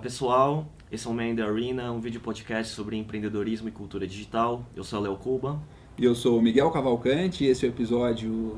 [0.00, 4.06] pessoal, esse é o Man in the Arena, um vídeo podcast sobre empreendedorismo e cultura
[4.06, 4.64] digital.
[4.74, 5.60] Eu sou o Léo Cuba.
[5.98, 8.56] E eu sou o Miguel Cavalcante, esse é o episódio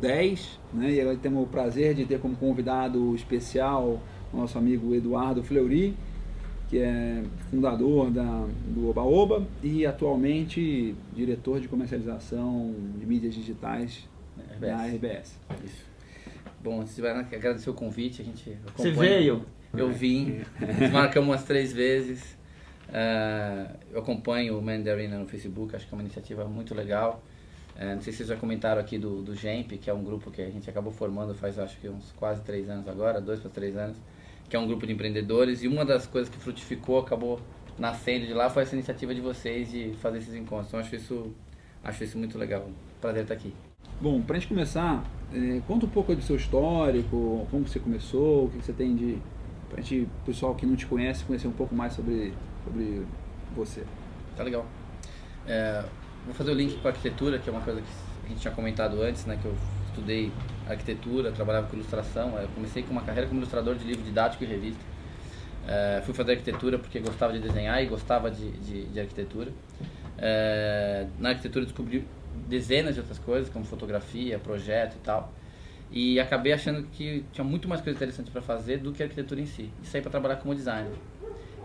[0.00, 0.92] 010, né?
[0.92, 4.00] E agora temos o prazer de ter como convidado especial
[4.32, 5.96] o nosso amigo Eduardo Fleury,
[6.68, 14.08] que é fundador da, do Oba Oba e atualmente diretor de comercialização de mídias digitais
[14.38, 14.60] RBS.
[14.60, 15.40] da RBS.
[15.64, 15.84] Isso.
[16.62, 19.44] Bom, antes de agradecer o convite, a gente Você veio?
[19.76, 20.42] Eu vim,
[20.92, 22.36] marcamos umas três vezes.
[22.88, 27.22] Uh, eu acompanho o Mandarina no Facebook, acho que é uma iniciativa muito legal.
[27.76, 30.30] Uh, não sei se vocês já comentaram aqui do, do GEMP, que é um grupo
[30.30, 33.50] que a gente acabou formando faz acho que uns quase três anos agora, dois para
[33.50, 33.96] três anos,
[34.48, 35.62] que é um grupo de empreendedores.
[35.64, 37.40] E uma das coisas que frutificou, acabou
[37.76, 40.68] nascendo de lá, foi essa iniciativa de vocês de fazer esses encontros.
[40.68, 41.32] Então acho isso,
[41.82, 42.68] acho isso muito legal.
[43.00, 43.52] Prazer estar aqui.
[44.00, 48.46] Bom, para a gente começar, é, conta um pouco do seu histórico, como você começou,
[48.46, 49.18] o que você tem de
[49.74, 52.32] para o pessoal que não te conhece, conhecer um pouco mais sobre,
[52.64, 53.02] sobre
[53.54, 53.82] você.
[54.36, 54.64] Tá legal.
[55.46, 55.84] É,
[56.24, 57.86] vou fazer o link com a arquitetura, que é uma coisa que
[58.26, 59.54] a gente tinha comentado antes, né, que eu
[59.88, 60.32] estudei
[60.68, 62.38] arquitetura, trabalhava com ilustração.
[62.38, 64.80] Eu comecei com uma carreira como ilustrador de livro didático e revista.
[65.66, 69.50] É, fui fazer arquitetura porque gostava de desenhar e gostava de, de, de arquitetura.
[70.18, 72.06] É, na arquitetura descobri
[72.48, 75.32] dezenas de outras coisas, como fotografia, projeto e tal.
[75.90, 79.40] E acabei achando que tinha muito mais coisa interessante para fazer do que a arquitetura
[79.40, 79.70] em si.
[79.82, 80.92] E saí para trabalhar como designer.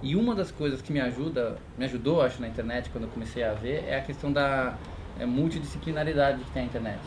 [0.01, 3.43] E uma das coisas que me ajuda, me ajudou, acho, na internet quando eu comecei
[3.43, 4.77] a ver, é a questão da
[5.19, 7.01] é, multidisciplinaridade que tem a internet.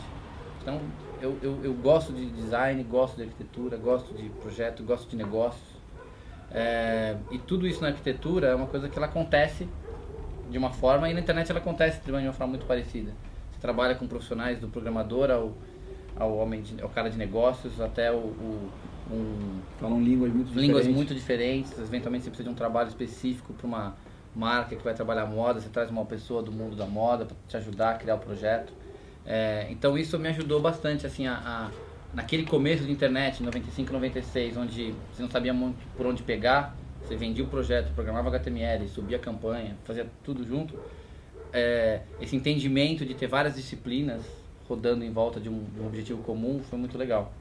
[0.61, 0.79] Então,
[1.21, 5.73] eu, eu, eu, gosto de design, gosto de arquitetura, gosto de projeto, gosto de negócios.
[6.51, 9.67] É, e tudo isso na arquitetura é uma coisa que ela acontece
[10.51, 13.11] de uma forma e na internet ela acontece de uma forma muito parecida.
[13.51, 15.53] Você trabalha com profissionais do programador ao
[16.15, 18.71] ao homem de, ao cara de negócios até o, o
[19.11, 20.95] um, falam línguas muito línguas diferentes.
[20.95, 21.79] muito diferentes.
[21.79, 23.95] Eventualmente você precisa de um trabalho específico para uma
[24.35, 25.59] marca que vai trabalhar moda.
[25.59, 28.71] Você traz uma pessoa do mundo da moda para te ajudar a criar o projeto.
[29.25, 31.71] É, então isso me ajudou bastante assim a, a,
[32.13, 36.75] naquele começo de internet 95 96 onde você não sabia muito por onde pegar.
[37.01, 40.79] Você vendia o projeto programava HTML subia a campanha fazia tudo junto.
[41.51, 44.23] É, esse entendimento de ter várias disciplinas
[44.67, 47.31] rodando em volta de um, de um objetivo comum, foi muito legal.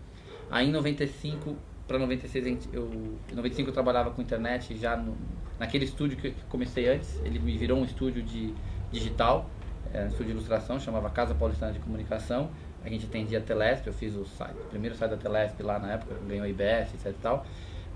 [0.51, 1.57] Aí em 95
[1.87, 2.89] para 96, eu,
[3.31, 5.17] em 95 eu trabalhava com internet já no,
[5.59, 8.55] naquele estúdio que comecei antes, ele me virou um estúdio de
[8.91, 9.49] digital,
[9.93, 12.51] é, um estúdio de ilustração, chamava Casa Paulistana de Comunicação.
[12.85, 15.79] A gente atendia a Telesp, eu fiz o site, o primeiro site da Telesp lá
[15.79, 17.47] na época, ganhou IBS, etc e tal.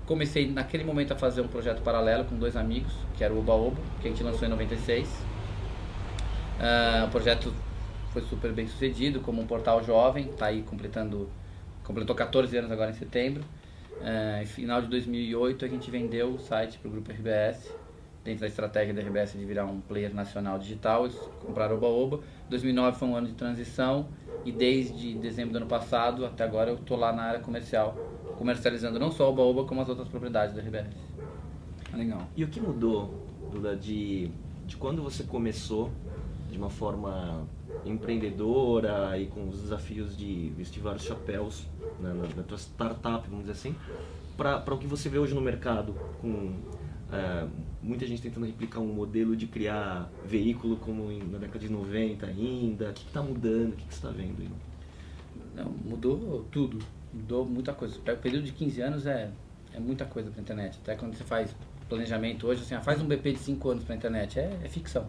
[0.05, 3.53] Comecei naquele momento a fazer um projeto paralelo com dois amigos, que era o Oba
[3.53, 5.07] Oba, que a gente lançou em 96.
[5.07, 7.53] Uh, o projeto
[8.17, 11.29] foi super bem sucedido como um portal jovem, está aí completando,
[11.83, 13.43] completou 14 anos agora em setembro.
[14.01, 17.71] É, final de 2008 a gente vendeu o site para o grupo RBS,
[18.23, 22.21] dentro da estratégia da RBS de virar um player nacional digital, eles compraram o Oba-Oba.
[22.49, 24.07] 2009 foi um ano de transição
[24.43, 27.95] e desde dezembro do ano passado até agora eu estou lá na área comercial,
[28.35, 30.87] comercializando não só o Oba-Oba como as outras propriedades da RBS.
[31.93, 32.27] Legal.
[32.35, 34.31] E o que mudou, Duda, de,
[34.65, 35.91] de quando você começou
[36.49, 37.47] de uma forma
[37.85, 41.65] empreendedora e com os desafios de vestir vários chapéus
[41.99, 43.75] né, na, na tua startup, vamos dizer assim,
[44.35, 46.53] para o que você vê hoje no mercado, com
[47.11, 47.47] é,
[47.81, 52.25] muita gente tentando replicar um modelo de criar veículo como em, na década de 90
[52.25, 54.49] ainda, o que está mudando, o que, você está vendo aí?
[55.55, 56.79] Não, mudou tudo,
[57.13, 57.97] mudou muita coisa.
[57.97, 59.31] O período de 15 anos é,
[59.73, 61.55] é muita coisa para a internet, até quando você faz
[61.89, 64.67] planejamento hoje, assim, ah, faz um BP de 5 anos para a internet, é, é
[64.67, 65.07] ficção,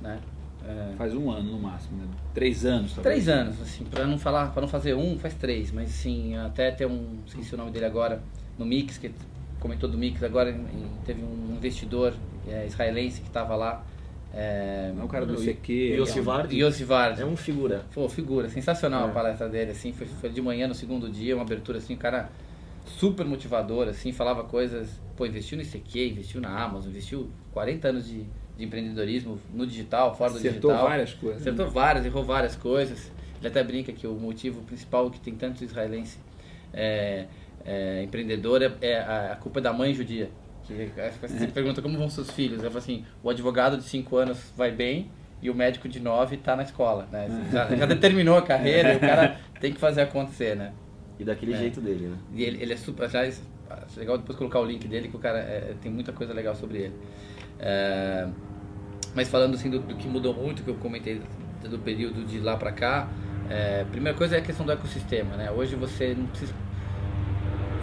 [0.00, 0.20] né?
[0.66, 0.94] É.
[0.96, 2.08] Faz um ano no máximo, né?
[2.34, 3.24] Três anos, talvez.
[3.24, 6.70] Três anos, assim, para não falar, para não fazer um, faz três, mas sim, até
[6.70, 8.22] ter um, esqueci o nome dele agora,
[8.58, 9.10] no Mix, que
[9.60, 10.54] comentou do Mix agora,
[11.04, 12.14] teve um investidor
[12.46, 13.84] é, israelense que estava lá.
[14.32, 15.96] É, é o cara do CQ.
[16.84, 17.22] Vardi.
[17.22, 17.84] É um figura.
[17.94, 18.48] Pô, figura.
[18.48, 19.10] Sensacional é.
[19.10, 19.92] a palestra dele, assim.
[19.92, 22.30] Foi, foi de manhã no segundo dia, uma abertura, assim, o cara
[22.84, 25.00] super motivador, assim, falava coisas.
[25.16, 28.24] Pô, investiu no ICQ, investiu na Amazon, investiu 40 anos de,
[28.58, 30.88] de empreendedorismo no digital, fora do Acertou digital.
[30.88, 31.40] várias coisas.
[31.40, 31.72] Acertou né?
[31.72, 33.12] várias, errou várias coisas.
[33.38, 36.18] Ele até brinca que o motivo principal que tem tanto israelense
[36.72, 37.26] é,
[37.64, 40.28] é, empreendedor é, é a, a, culpa da mãe judia.
[40.66, 40.90] Que
[41.20, 42.62] você pergunta como vão seus filhos.
[42.62, 45.08] Eu falo assim, o advogado de 5 anos vai bem
[45.40, 47.08] e o médico de 9 está na escola.
[47.12, 47.28] Né?
[47.52, 50.72] Já, já, determinou a carreira e o cara tem que fazer acontecer, né?
[51.16, 51.58] E daquele é.
[51.58, 52.16] jeito dele, né?
[52.34, 53.08] E ele, ele é super...
[53.08, 53.32] Já, é
[53.96, 56.78] legal depois colocar o link dele que o cara é, tem muita coisa legal sobre
[56.78, 56.94] ele.
[57.58, 58.28] É,
[59.14, 61.22] mas falando assim do, do, que mudou muito, que eu comentei
[61.62, 63.08] do período de lá para cá,
[63.50, 65.50] é, primeira coisa é a questão do ecossistema, né?
[65.50, 66.54] Hoje você não precisa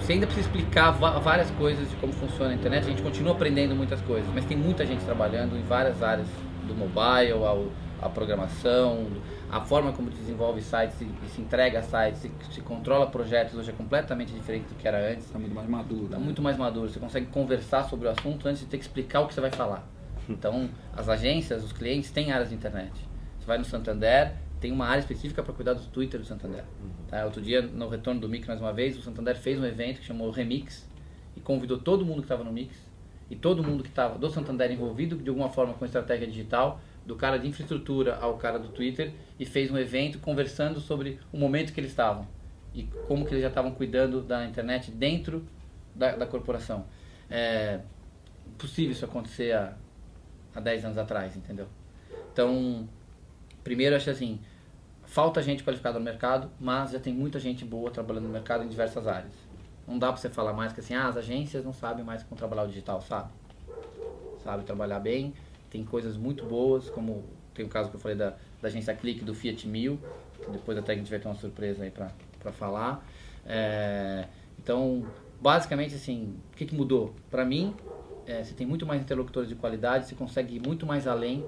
[0.06, 2.83] você ainda precisa explicar várias coisas de como funciona a internet.
[2.83, 6.27] A gente continua aprendendo muitas coisas, mas tem muita gente trabalhando em várias áreas
[6.68, 7.69] do mobile, ao,
[8.00, 9.07] a programação,
[9.50, 13.69] a forma como desenvolve sites e, e se entrega sites, e se controla projetos hoje
[13.69, 15.25] é completamente diferente do que era antes.
[15.25, 16.06] Está muito mais maduro.
[16.06, 16.24] Está né?
[16.24, 16.89] muito mais maduro.
[16.89, 19.51] Você consegue conversar sobre o assunto antes de ter que explicar o que você vai
[19.51, 19.88] falar.
[20.27, 22.92] Então, as agências, os clientes têm áreas de internet.
[23.39, 26.63] Você vai no Santander, tem uma área específica para cuidar do Twitter do Santander.
[26.81, 26.89] Uhum.
[27.07, 27.24] Tá?
[27.25, 30.06] Outro dia, no retorno do Mix, mais uma vez, o Santander fez um evento que
[30.06, 30.89] chamou Remix
[31.36, 32.75] e convidou todo mundo que estava no Mix
[33.30, 37.15] e todo mundo que estava do Santander envolvido de alguma forma com estratégia digital, do
[37.15, 41.73] cara de infraestrutura ao cara do Twitter, e fez um evento conversando sobre o momento
[41.73, 42.27] que eles estavam
[42.73, 45.45] e como que eles já estavam cuidando da internet dentro
[45.95, 46.85] da, da corporação.
[47.29, 47.79] É
[48.57, 49.73] possível isso acontecer há,
[50.53, 51.67] há 10 anos atrás, entendeu?
[52.31, 52.87] Então,
[53.63, 54.39] primeiro, acho assim,
[55.05, 58.67] falta gente qualificada no mercado, mas já tem muita gente boa trabalhando no mercado em
[58.67, 59.33] diversas áreas.
[59.87, 62.37] Não dá para você falar mais que assim, ah, as agências não sabem mais como
[62.37, 63.29] trabalhar o digital, sabe?
[64.43, 65.33] Sabe trabalhar bem,
[65.75, 68.30] tem coisas muito boas, como tem o caso que eu falei da,
[68.62, 70.00] da agência Clique do Fiat 1000,
[70.42, 73.06] que depois até a gente vai ter uma surpresa aí para falar.
[73.45, 74.27] É,
[74.57, 75.06] então,
[75.42, 77.13] basicamente assim, o que, que mudou?
[77.30, 77.75] Para mim,
[78.25, 81.44] é, você tem muito mais interlocutores de qualidade, você consegue ir muito mais além,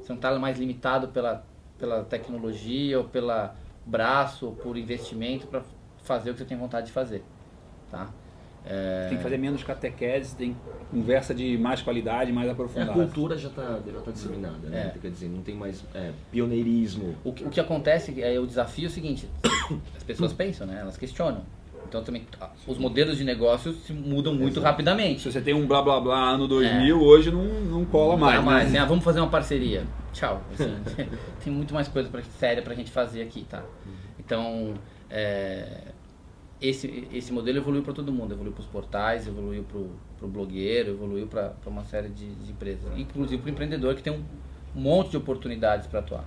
[0.00, 1.44] você não está mais limitado pela
[1.82, 5.64] pela tecnologia ou pela braço ou por investimento para
[6.04, 7.24] fazer o que você tem vontade de fazer,
[7.90, 8.08] tá?
[8.64, 9.08] É...
[9.08, 10.56] Tem que fazer menos catequese, tem
[10.90, 12.90] conversa de mais qualidade, mais aprofundada.
[12.90, 14.92] É, a cultura já está já tá disseminada, né?
[14.94, 14.98] É.
[14.98, 17.16] Quer dizer, não tem mais é, pioneirismo.
[17.24, 19.28] O que, o que acontece, é o desafio é o seguinte,
[19.96, 20.78] as pessoas pensam, né?
[20.80, 21.42] Elas questionam.
[21.88, 22.26] Então também
[22.66, 24.66] os modelos de negócios se mudam muito Exato.
[24.66, 25.20] rapidamente.
[25.20, 26.98] Se você tem um blá blá blá ano 2000, é.
[26.98, 28.36] hoje não, não cola não mais.
[28.36, 28.72] Não mais.
[28.72, 28.78] Né?
[28.78, 29.84] Ah, vamos fazer uma parceria.
[30.12, 30.40] Tchau.
[30.54, 30.74] Assim,
[31.44, 33.62] tem muito mais coisa pra, séria pra gente fazer aqui, tá?
[34.18, 34.72] Então,
[35.10, 35.91] é,
[36.62, 38.32] esse, esse modelo evoluiu para todo mundo.
[38.32, 42.96] Evoluiu para os portais, evoluiu para o blogueiro, evoluiu para uma série de, de empresas.
[42.96, 44.22] Inclusive para o empreendedor que tem um
[44.74, 46.24] monte de oportunidades para atuar.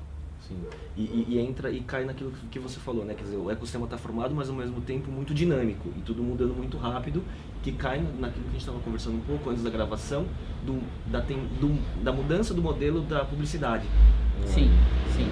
[0.48, 0.58] Sim.
[0.96, 3.16] E, e, e, entra e cai naquilo que você falou, né?
[3.16, 6.54] Quer dizer, o ecossistema está formado, mas ao mesmo tempo muito dinâmico e tudo mudando
[6.54, 7.24] muito rápido,
[7.64, 10.26] que cai naquilo que a gente estava conversando um pouco antes da gravação,
[10.64, 10.80] do,
[11.10, 11.74] da, tem, do,
[12.04, 13.88] da mudança do modelo da publicidade.
[14.46, 14.70] Sim,
[15.16, 15.28] sim.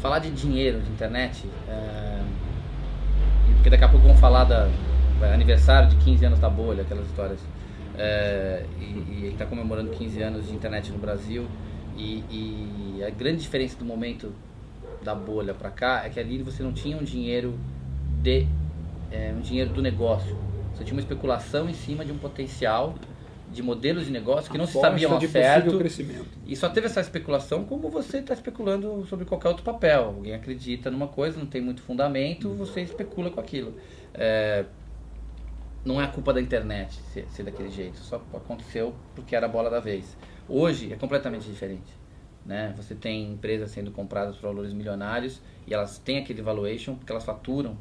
[0.00, 2.07] Falar de dinheiro, de internet, é...
[3.58, 4.70] porque daqui a pouco vamos falar da
[5.34, 7.40] aniversário de 15 anos da bolha, aquelas histórias.
[7.96, 8.64] É...
[8.80, 11.46] E, e gente está comemorando 15 anos de internet no Brasil.
[11.96, 14.32] E, e a grande diferença do momento
[15.02, 17.58] da bolha para cá é que ali você não tinha um dinheiro
[18.22, 18.46] de
[19.10, 20.36] é, um dinheiro do negócio.
[20.74, 22.94] Você tinha uma especulação em cima de um potencial
[23.52, 25.78] de modelos de negócio que não se sabiam ao certo.
[26.46, 30.04] E só teve essa especulação como você está especulando sobre qualquer outro papel.
[30.04, 33.74] Alguém acredita numa coisa, não tem muito fundamento, você especula com aquilo.
[34.14, 34.64] É,
[35.84, 39.48] não é a culpa da internet ser, ser daquele jeito, só aconteceu porque era a
[39.48, 40.16] bola da vez.
[40.48, 41.96] Hoje é completamente diferente.
[42.44, 42.72] Né?
[42.76, 47.24] Você tem empresas sendo compradas por valores milionários e elas têm aquele valuation porque elas
[47.24, 47.76] faturam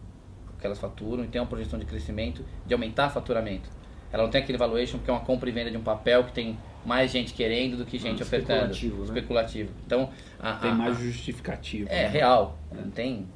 [0.53, 3.69] o que elas faturam e tem uma projeção de crescimento de aumentar faturamento.
[4.11, 6.31] Ela não tem aquele valuation porque é uma compra e venda de um papel que
[6.31, 8.71] tem mais gente querendo do que gente ah, ofertando.
[8.71, 8.97] Especulativo.
[8.97, 9.03] Né?
[9.03, 9.71] Especulativo.
[9.85, 10.09] Então,
[10.39, 11.89] a, tem a, mais justificativo.
[11.89, 12.07] É, né?
[12.07, 12.57] real.
[12.71, 12.75] É.
[12.75, 13.27] Não tem.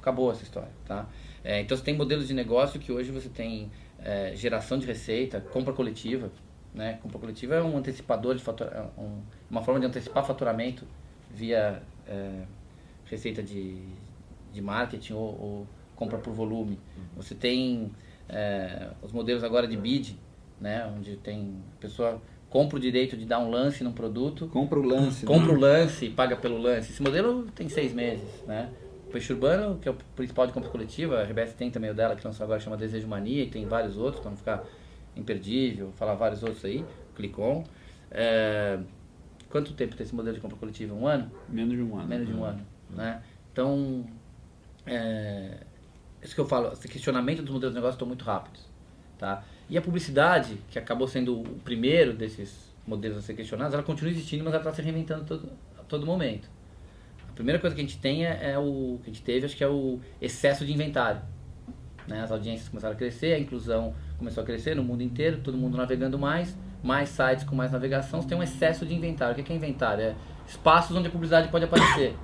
[0.00, 0.70] Acabou essa história.
[0.86, 1.06] Tá?
[1.42, 5.40] É, então você tem modelos de negócio que hoje você tem é, geração de receita,
[5.40, 6.30] compra coletiva.
[6.74, 6.98] Né?
[7.02, 10.84] Compra coletiva é um antecipador de fatura, é um, uma forma de antecipar faturamento
[11.32, 12.42] via é,
[13.06, 13.78] receita de,
[14.52, 16.78] de marketing ou, ou, compra por volume.
[16.96, 17.04] Uhum.
[17.16, 17.92] Você tem
[18.28, 20.18] é, os modelos agora de bid,
[20.60, 20.86] né?
[20.96, 22.20] onde tem a pessoa
[22.54, 24.46] compra o direito de dar um lance num produto.
[24.46, 25.26] Compra o lance.
[25.26, 25.58] Compra né?
[25.58, 26.92] o lance e paga pelo lance.
[26.92, 28.44] Esse modelo tem seis meses.
[28.46, 28.70] Né?
[29.08, 31.94] O Peixe Urbano, que é o principal de compra coletiva, a RBS tem também o
[31.94, 34.64] dela, que lançou agora, chama Desejo Mania, e tem vários outros, para não ficar
[35.16, 36.84] imperdível, falar vários outros aí,
[37.16, 37.64] Clicom.
[38.08, 38.78] É,
[39.50, 40.94] quanto tempo tem esse modelo de compra coletiva?
[40.94, 41.32] Um ano?
[41.48, 42.06] Menos de um ano.
[42.06, 42.44] Menos de um uhum.
[42.44, 42.66] ano.
[42.90, 43.20] Né?
[43.52, 44.04] Então,
[44.86, 45.58] é,
[46.24, 48.62] isso que eu falo, esse questionamento dos modelos de negócio estão muito rápidos.
[49.18, 49.44] Tá?
[49.68, 54.10] E a publicidade, que acabou sendo o primeiro desses modelos a ser questionados, ela continua
[54.10, 56.48] existindo, mas ela está se reinventando todo, a todo momento.
[57.28, 59.56] A primeira coisa que a gente tem é, é, o que a gente teve, acho
[59.56, 61.20] que é o excesso de inventário.
[62.06, 62.20] Né?
[62.22, 65.76] As audiências começaram a crescer, a inclusão começou a crescer no mundo inteiro, todo mundo
[65.76, 69.40] navegando mais, mais sites com mais navegação, você tem um excesso de inventário.
[69.40, 70.04] O que é inventário?
[70.04, 70.14] É
[70.46, 72.14] espaços onde a publicidade pode aparecer.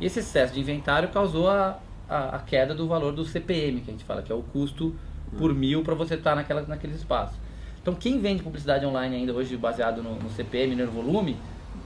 [0.00, 1.78] E esse excesso de inventário causou a,
[2.10, 4.94] a, a queda do valor do CPM, que a gente fala, que é o custo
[5.38, 7.38] por mil para você estar tá naquela, naqueles espaços.
[7.80, 11.36] Então, quem vende publicidade online ainda hoje baseado no, no CPM, no volume,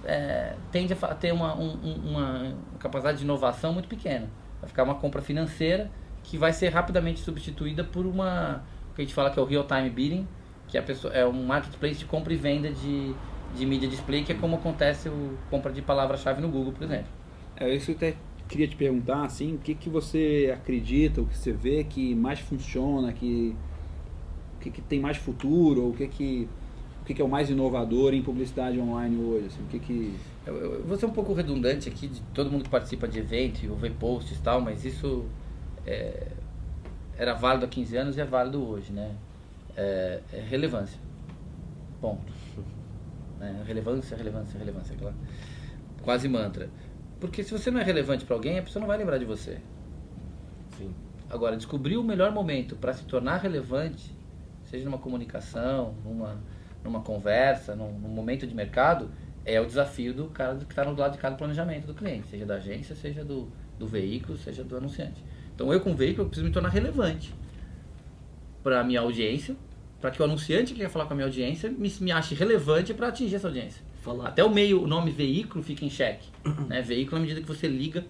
[0.05, 1.73] é, tende a ter uma, um,
[2.05, 4.29] uma capacidade de inovação muito pequena.
[4.61, 5.91] Vai ficar uma compra financeira
[6.23, 8.63] que vai ser rapidamente substituída por uma
[8.95, 10.27] que a gente fala que é o real time bidding,
[10.69, 13.15] que é, a pessoa, é um marketplace de compra e venda de,
[13.55, 17.09] de mídia display, que é como acontece o compra de palavra-chave no Google, por exemplo.
[17.57, 18.15] É isso até
[18.55, 22.39] queria te perguntar, assim, o que, que você acredita, o que você vê que mais
[22.39, 23.57] funciona, que,
[24.57, 26.49] o que, que tem mais futuro, o que que
[27.03, 29.47] o que, que é o mais inovador em publicidade online hoje?
[29.49, 30.17] Assim, o que que...
[30.47, 33.61] Eu, eu vou ser um pouco redundante aqui, de todo mundo que participa de evento
[33.63, 35.27] e posts e tal, mas isso
[35.87, 36.29] é,
[37.19, 39.15] era válido há 15 anos e é válido hoje, né?
[39.77, 40.99] É, é relevância.
[42.01, 42.33] Ponto.
[43.41, 44.95] É, relevância, relevância, relevância.
[44.95, 45.13] Aquela
[46.01, 46.71] quase mantra.
[47.25, 49.57] Porque se você não é relevante para alguém, a pessoa não vai lembrar de você.
[50.77, 50.95] Sim.
[51.31, 54.15] Agora, descobrir o melhor momento para se tornar relevante,
[54.67, 56.39] seja numa comunicação, numa,
[56.85, 59.11] numa conversa, num, num momento de mercado,
[59.43, 62.45] é o desafio do cara que está no lado de cada planejamento do cliente, seja
[62.45, 65.25] da agência, seja do, do veículo, seja do anunciante.
[65.55, 67.35] Então, eu com o veículo eu preciso me tornar relevante
[68.63, 69.57] para a minha audiência,
[69.99, 72.93] para que o anunciante que quer falar com a minha audiência me, me ache relevante
[72.93, 73.83] para atingir essa audiência.
[74.05, 74.29] Falar.
[74.29, 76.29] Até o meio, o nome veículo fica em xeque.
[76.69, 76.83] Né?
[76.83, 78.05] Veículo, à medida que você liga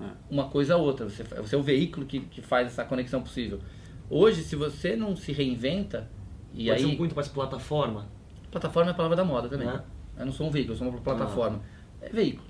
[0.00, 0.04] É.
[0.30, 1.08] uma coisa a outra.
[1.08, 3.60] Você, você é o veículo que, que faz essa conexão possível.
[4.08, 6.08] Hoje, se você não se reinventa,
[6.54, 6.90] e Pode aí.
[6.90, 8.06] ser muito mais plataforma.
[8.50, 9.66] Plataforma é a palavra da moda também.
[9.66, 9.82] Né?
[10.18, 11.60] Eu não sou um veículo, eu sou uma plataforma.
[12.00, 12.46] É veículo.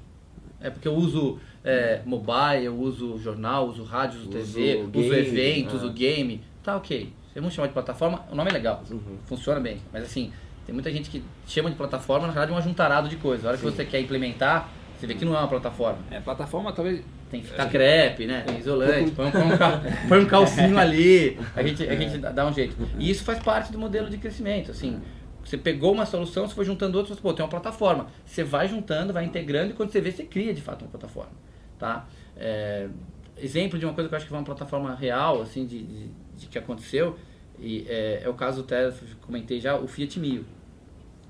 [0.60, 4.90] É porque eu uso é, mobile, eu uso jornal, uso rádio, uso Uso TV, uso
[4.90, 5.86] game, eventos, ah.
[5.86, 6.40] o game.
[6.62, 7.12] Tá ok.
[7.32, 8.82] Se vamos chamar de plataforma, o nome é legal.
[8.90, 9.18] Uhum.
[9.24, 9.78] Funciona bem.
[9.92, 10.32] Mas assim,
[10.66, 13.46] tem muita gente que chama de plataforma, na verdade é um ajuntarado de coisas.
[13.46, 13.70] A hora que Sim.
[13.70, 14.68] você quer implementar,
[14.98, 15.98] você vê que não é uma plataforma.
[16.10, 17.02] É, plataforma talvez...
[17.30, 18.42] Tem que ficar crepe, né?
[18.46, 19.30] Tem isolante, põe um,
[20.08, 22.76] põe um calcinho ali, a gente, a gente dá- dá um jeito.
[22.98, 25.00] E isso faz parte do modelo de crescimento, assim.
[25.44, 28.06] Você pegou uma solução, você foi juntando outras, pô, tem uma plataforma.
[28.24, 31.32] Você vai juntando, vai integrando e quando você vê, você cria de fato uma plataforma,
[31.78, 32.06] tá?
[32.36, 32.88] É,
[33.36, 36.10] exemplo de uma coisa que eu acho que foi uma plataforma real, assim, de, de,
[36.36, 37.16] de que aconteceu,
[37.58, 38.92] e é, é o caso até,
[39.22, 40.44] comentei já, o Fiat Mio,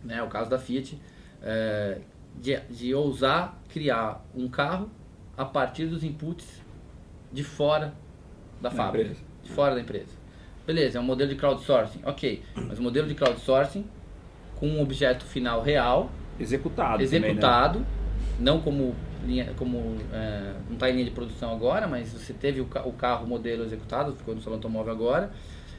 [0.06, 0.22] né?
[0.22, 0.98] O caso da Fiat,
[1.42, 1.98] é,
[2.40, 4.88] de, de ousar criar um carro
[5.36, 6.62] a partir dos inputs
[7.32, 7.92] de fora
[8.60, 9.24] da, Da fábrica, empresa.
[9.42, 10.12] de fora da empresa.
[10.66, 13.84] Beleza, é um modelo de crowdsourcing, ok, mas um modelo de crowdsourcing
[14.56, 16.10] com um objeto final real,
[16.40, 17.28] Executado também, né?
[17.28, 17.86] executado,
[18.40, 18.94] não como
[19.24, 22.92] linha, como é, não está em linha de produção agora, mas você teve o, o
[22.92, 25.30] carro modelo executado, ficou no salão automóvel agora,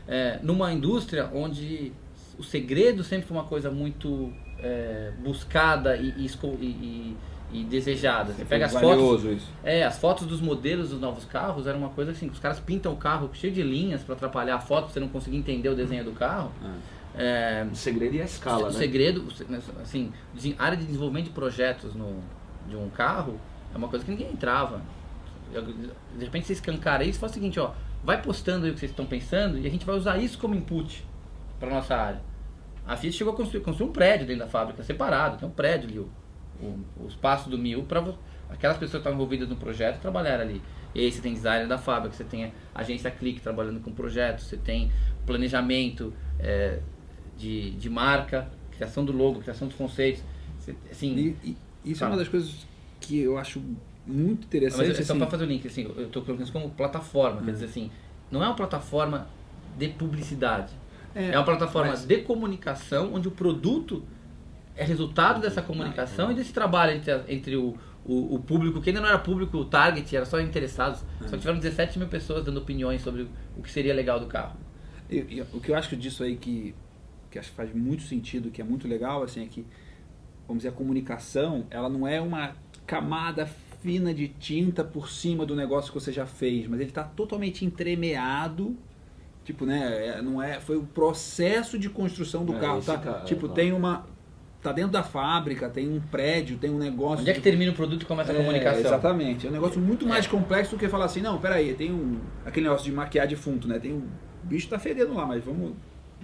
[0.08, 1.92] é, numa indústria onde
[2.38, 6.26] o segredo sempre foi uma coisa muito é, buscada e, e
[6.62, 7.18] e-
[7.54, 8.34] e- desejada.
[8.34, 9.48] Você pega as fotos, isso.
[9.64, 12.92] é, as fotos dos modelos dos novos carros era uma coisa assim, os caras pintam
[12.94, 15.76] o carro cheio de linhas para atrapalhar a foto, pra você não conseguir entender o
[15.76, 16.52] desenho do carro.
[17.16, 18.78] É, O segredo e a escala, o né?
[18.78, 19.46] segredo, o se-
[19.82, 20.12] assim,
[20.60, 22.20] área de desenvolvimento de projetos no,
[22.70, 23.40] de um carro
[23.74, 24.82] é uma coisa que ninguém entrava.
[26.18, 27.72] De repente você escancara isso e fala o seguinte, ó,
[28.04, 30.54] vai postando aí o que vocês estão pensando e a gente vai usar isso como
[30.54, 31.04] input
[31.60, 32.22] para nossa área.
[32.88, 35.90] A Fiat chegou a construir, construir um prédio dentro da fábrica, separado, tem um prédio
[35.90, 36.10] ali, o,
[36.62, 38.02] o, o espaço do mil, para
[38.50, 40.62] aquelas pessoas que estão envolvidas no projeto trabalhar ali.
[40.96, 44.46] E aí você tem designer da fábrica, você tem a agência Clique trabalhando com projetos,
[44.46, 44.92] você tem
[45.26, 46.80] planejamento é,
[47.38, 50.24] de, de marca, criação do logo, criação dos conceitos.
[50.60, 52.66] Você, assim, E, e isso é uma das coisas
[53.00, 53.60] que eu acho
[54.06, 54.92] muito mas interessante.
[54.92, 57.50] é só assim, para fazer o link, assim, eu estou colocando isso como plataforma, quer
[57.50, 57.54] Hum.
[57.54, 57.92] dizer assim,
[58.32, 59.28] não é uma plataforma
[59.78, 60.74] de publicidade,
[61.16, 64.04] é, é, uma plataforma mas- de comunicação onde o produto
[64.76, 69.02] é resultado dessa comunicação e desse trabalho entre, entre o, o, o público, que ainda
[69.02, 71.26] não era público target, era só interessados, Hum.
[71.28, 74.56] só que tiveram 17 mil pessoas dando opiniões sobre o que seria legal do carro.
[75.10, 76.76] E- e o que eu acho disso aí que,
[77.32, 79.66] que acho que faz muito sentido, que é muito legal, assim, é que,
[80.48, 82.52] vamos dizer, a comunicação, ela não é uma
[82.86, 83.46] camada
[83.82, 87.66] fina de tinta por cima do negócio que você já fez, mas ele está totalmente
[87.66, 88.76] entremeado,
[89.48, 92.98] tipo, né, é- não é, foi o processo de construção do É, carro, tá?
[92.98, 94.06] cara, tipo, é, tem uma,
[94.62, 97.22] tá dentro da fábrica, tem um prédio, tem um negócio...
[97.22, 98.82] Onde é que de- termina o produto e começa a É, comunicação?
[98.82, 99.48] Exatamente.
[99.48, 100.28] É um negócio muito mais É.
[100.28, 102.20] complexo do que falar assim, não, peraí, tem um.
[102.46, 103.80] Aquele negócio de maquiar defunto, né?
[103.80, 104.04] Tem um.
[104.44, 105.72] O bicho tá fedendo lá, mas vamos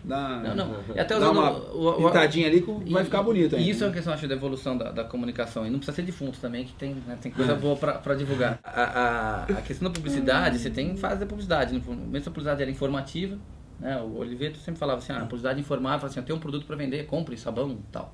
[0.04, 0.42] dar.
[0.44, 0.76] Não, não.
[0.96, 3.88] E até usando uma o- o- pintadinha ali que vai ficar bonito E isso é
[3.88, 5.66] uma questão, acho, da evolução da, da comunicação.
[5.66, 8.60] E não precisa ser defunto também, que tem, né, tem coisa boa para divulgar.
[8.64, 11.74] A, a, a questão da publicidade, você tem fase da publicidade.
[11.74, 13.38] No começo a publicidade era informativa.
[13.80, 13.98] Né?
[14.02, 16.76] O Oliveto sempre falava assim, ah, a publicidade informava, assim, eu tenho um produto para
[16.76, 18.14] vender, compre sabão e tal.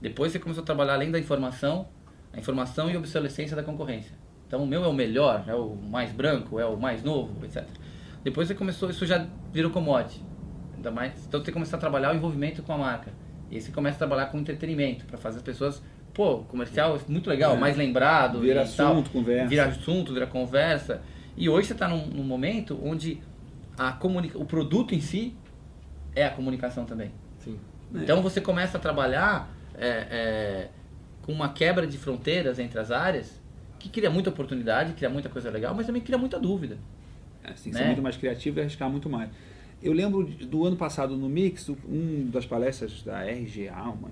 [0.00, 1.88] Depois você começou a trabalhar além da informação,
[2.32, 4.16] a informação e obsolescência da concorrência.
[4.46, 7.64] Então o meu é o melhor, é o mais branco, é o mais novo, etc.
[8.24, 10.22] Depois você começou, isso já virou commodity.
[10.82, 13.12] Ainda mais, então você começa a trabalhar o envolvimento com a marca.
[13.48, 15.80] E aí você começa a trabalhar com entretenimento, para fazer as pessoas,
[16.12, 17.56] pô, comercial muito legal, É.
[17.56, 18.40] mais lembrado.
[18.40, 18.94] Vira e tal.
[18.94, 19.48] assunto, conversa.
[19.48, 21.00] Vira assunto, vira conversa.
[21.36, 23.22] E hoje você está num, num, momento onde
[23.78, 25.36] a comunica o produto em si
[26.16, 27.12] é a comunicação também.
[27.38, 27.60] Sim.
[27.94, 30.68] Então você começa a trabalhar é, é,
[31.22, 33.40] com uma quebra de fronteiras entre as áreas
[33.78, 36.76] que cria muita oportunidade, cria muita coisa legal, mas também cria muita dúvida.
[37.44, 37.78] É, tem que né?
[37.78, 39.30] ser muito mais criativo e arriscar muito mais.
[39.82, 44.10] Eu lembro do ano passado no Mix, um das palestras da RGA, uma,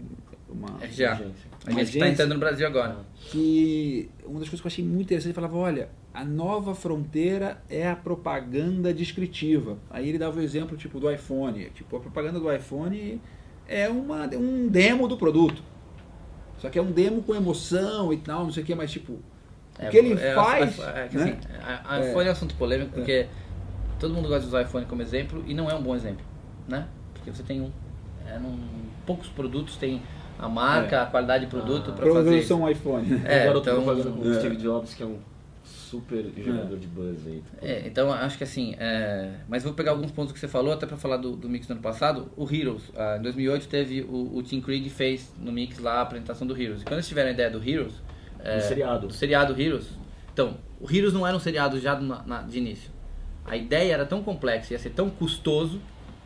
[0.49, 1.13] uma RGA.
[1.13, 1.51] agência.
[1.65, 2.99] A gente está entrando no Brasil agora.
[3.31, 7.63] Que uma das coisas que eu achei muito interessante, ele falava, olha, a nova fronteira
[7.69, 9.79] é a propaganda descritiva.
[9.89, 11.71] Aí ele dava o exemplo tipo do iPhone.
[11.71, 13.21] Tipo, a propaganda do iPhone
[13.69, 15.63] é uma, um demo do produto.
[16.59, 19.19] Só que é um demo com emoção e tal, não sei o que, mas tipo,
[19.79, 20.79] é, o que ele é, faz.
[20.79, 21.39] É, é, né?
[21.85, 22.29] assim, iPhone é.
[22.29, 23.27] é assunto polêmico porque
[24.01, 26.25] todo mundo gosta de usar iPhone como exemplo e não é um bom exemplo,
[26.67, 26.89] né?
[27.15, 27.71] Porque você tem um.
[28.27, 28.59] É, num,
[29.07, 30.03] poucos produtos têm
[30.39, 31.01] a marca, é.
[31.01, 32.43] a qualidade de produto ah, para fazer.
[32.43, 33.07] são um iPhone.
[33.25, 35.19] É, Agora então, eu tô fazendo com o Steve Jobs, que é um
[35.65, 37.43] super jogador de buzz aí.
[37.61, 39.35] É, então acho que assim, é...
[39.49, 41.73] mas vou pegar alguns pontos que você falou, até para falar do, do Mix do
[41.73, 42.31] ano passado.
[42.37, 46.03] O Heroes, uh, em 2008 teve o, o Tim Creed fez no Mix lá a
[46.03, 46.83] apresentação do Heroes.
[46.83, 47.95] E quando eles tiveram a ideia do Heroes,
[48.39, 49.89] é, do seriado, do seriado Heroes,
[50.33, 52.91] então o Heroes não era um seriado já na, na, de início.
[53.51, 55.81] A ideia era tão complexa, ia ser tão custoso,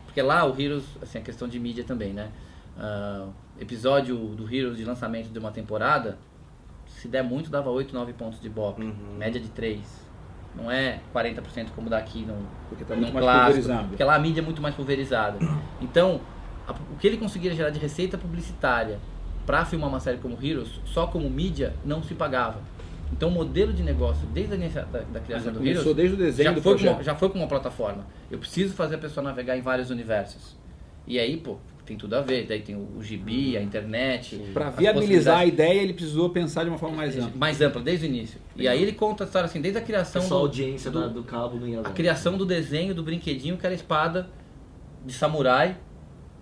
[0.05, 2.31] porque lá o Heroes, assim, a questão de mídia também, né?
[2.77, 6.19] Uh, episódio do Heroes de lançamento de uma temporada
[6.87, 8.83] se der muito, dava 8, 9 pontos de Bop.
[8.83, 9.17] Uhum.
[9.17, 9.81] Média de 3.
[10.55, 13.89] Não é 40% como daqui no, porque tá muito mais clássico, pulverizado.
[13.89, 15.39] Porque lá a mídia é muito mais pulverizada.
[15.81, 16.21] Então,
[16.69, 18.99] a, o que ele conseguia gerar de receita publicitária
[19.47, 22.61] para filmar uma série como Heroes, só como mídia, não se pagava.
[23.13, 26.49] Então o modelo de negócio, desde a da, da criação do Heroes, desde o desenho
[26.49, 28.07] já, do foi uma, já foi com uma plataforma.
[28.31, 30.57] Eu preciso fazer a pessoa navegar em vários universos.
[31.07, 32.47] E aí, pô, tem tudo a ver.
[32.47, 34.37] Daí tem o, gibi, a internet.
[34.53, 37.33] Para viabilizar a ideia, ele precisou pensar de uma forma mais ampla.
[37.37, 38.41] Mais ampla, desde o início.
[38.57, 40.23] E aí ele conta a história assim, desde a criação.
[40.23, 43.67] Só do, a audiência do, do cabo do A criação do desenho do brinquedinho, que
[43.67, 44.29] era a espada
[45.05, 45.77] de samurai.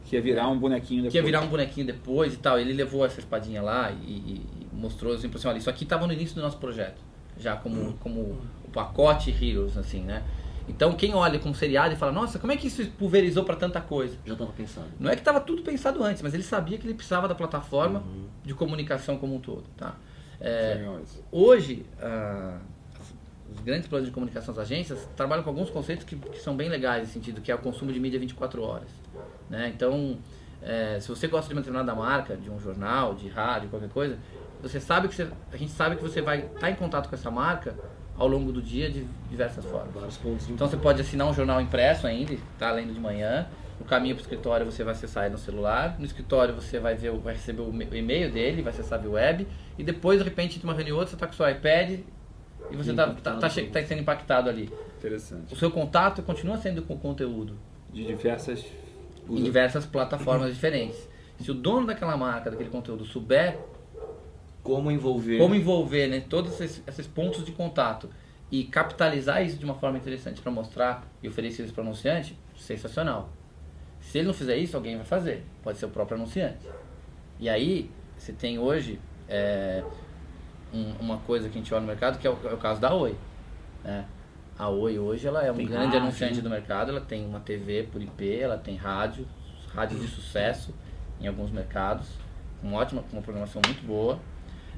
[0.05, 1.13] Que ia virar um bonequinho depois.
[1.13, 2.59] Que ia virar um bonequinho depois e tal.
[2.59, 6.07] Ele levou essa espadinha lá e, e, e mostrou assim, assim, olha, isso aqui estava
[6.07, 7.01] no início do nosso projeto.
[7.39, 7.97] Já como, hum.
[8.01, 8.21] como
[8.65, 10.23] o pacote Heroes, assim, né?
[10.69, 13.81] Então, quem olha como seriado e fala, nossa, como é que isso pulverizou para tanta
[13.81, 14.17] coisa?
[14.25, 14.87] Já estava pensado.
[14.99, 18.01] Não é que estava tudo pensado antes, mas ele sabia que ele precisava da plataforma
[18.01, 18.27] uhum.
[18.45, 19.65] de comunicação como um todo.
[19.77, 19.97] Tá?
[20.41, 20.85] É,
[21.33, 22.59] hoje, ah,
[23.53, 26.69] os grandes planos de comunicação das agências trabalham com alguns conceitos que, que, são bem
[26.69, 28.89] legais, no sentido que é o consumo de mídia 24 horas.
[29.51, 29.73] Né?
[29.75, 30.17] Então,
[30.63, 34.17] é, se você gosta de uma determinada marca, de um jornal, de rádio, qualquer coisa,
[34.63, 37.15] você sabe que você, a gente sabe que você vai estar tá em contato com
[37.15, 37.75] essa marca
[38.17, 40.21] ao longo do dia de diversas formas.
[40.49, 43.47] Então você pode assinar um jornal impresso ainda, tá lendo de manhã.
[43.81, 45.97] No caminho para o escritório você vai acessar no celular.
[45.99, 49.49] No escritório você vai ver, vai receber o e-mail dele, vai acessar o web.
[49.77, 51.99] E depois, de repente, de uma reunião outra, você está com o seu iPad
[52.71, 54.71] e você está tá, tá, tá, sendo impactado ali.
[54.99, 55.53] Interessante.
[55.53, 57.59] O seu contato continua sendo com conteúdo.
[57.93, 58.65] De diversas...
[59.29, 61.09] Em diversas plataformas diferentes.
[61.41, 63.59] Se o dono daquela marca, daquele conteúdo, souber
[64.63, 65.39] como envolver.
[65.39, 66.21] Como envolver, né?
[66.21, 68.09] Todos esses, esses pontos de contato
[68.51, 72.39] e capitalizar isso de uma forma interessante para mostrar e oferecer isso para o anunciante,
[72.57, 73.31] sensacional.
[74.01, 75.45] Se ele não fizer isso, alguém vai fazer.
[75.63, 76.69] Pode ser o próprio anunciante.
[77.41, 79.83] E aí, você tem hoje é,
[80.73, 82.81] um, uma coisa que a gente olha no mercado, que é o, é o caso
[82.81, 83.17] da Oi.
[83.83, 84.05] Né?
[84.59, 86.01] A Oi hoje ela é um tem grande rádio.
[86.01, 89.27] anunciante do mercado, ela tem uma TV por IP, ela tem rádio,
[89.75, 90.75] rádios de sucesso
[91.21, 92.09] em alguns mercados,
[92.61, 94.19] com ótima, com uma programação muito boa.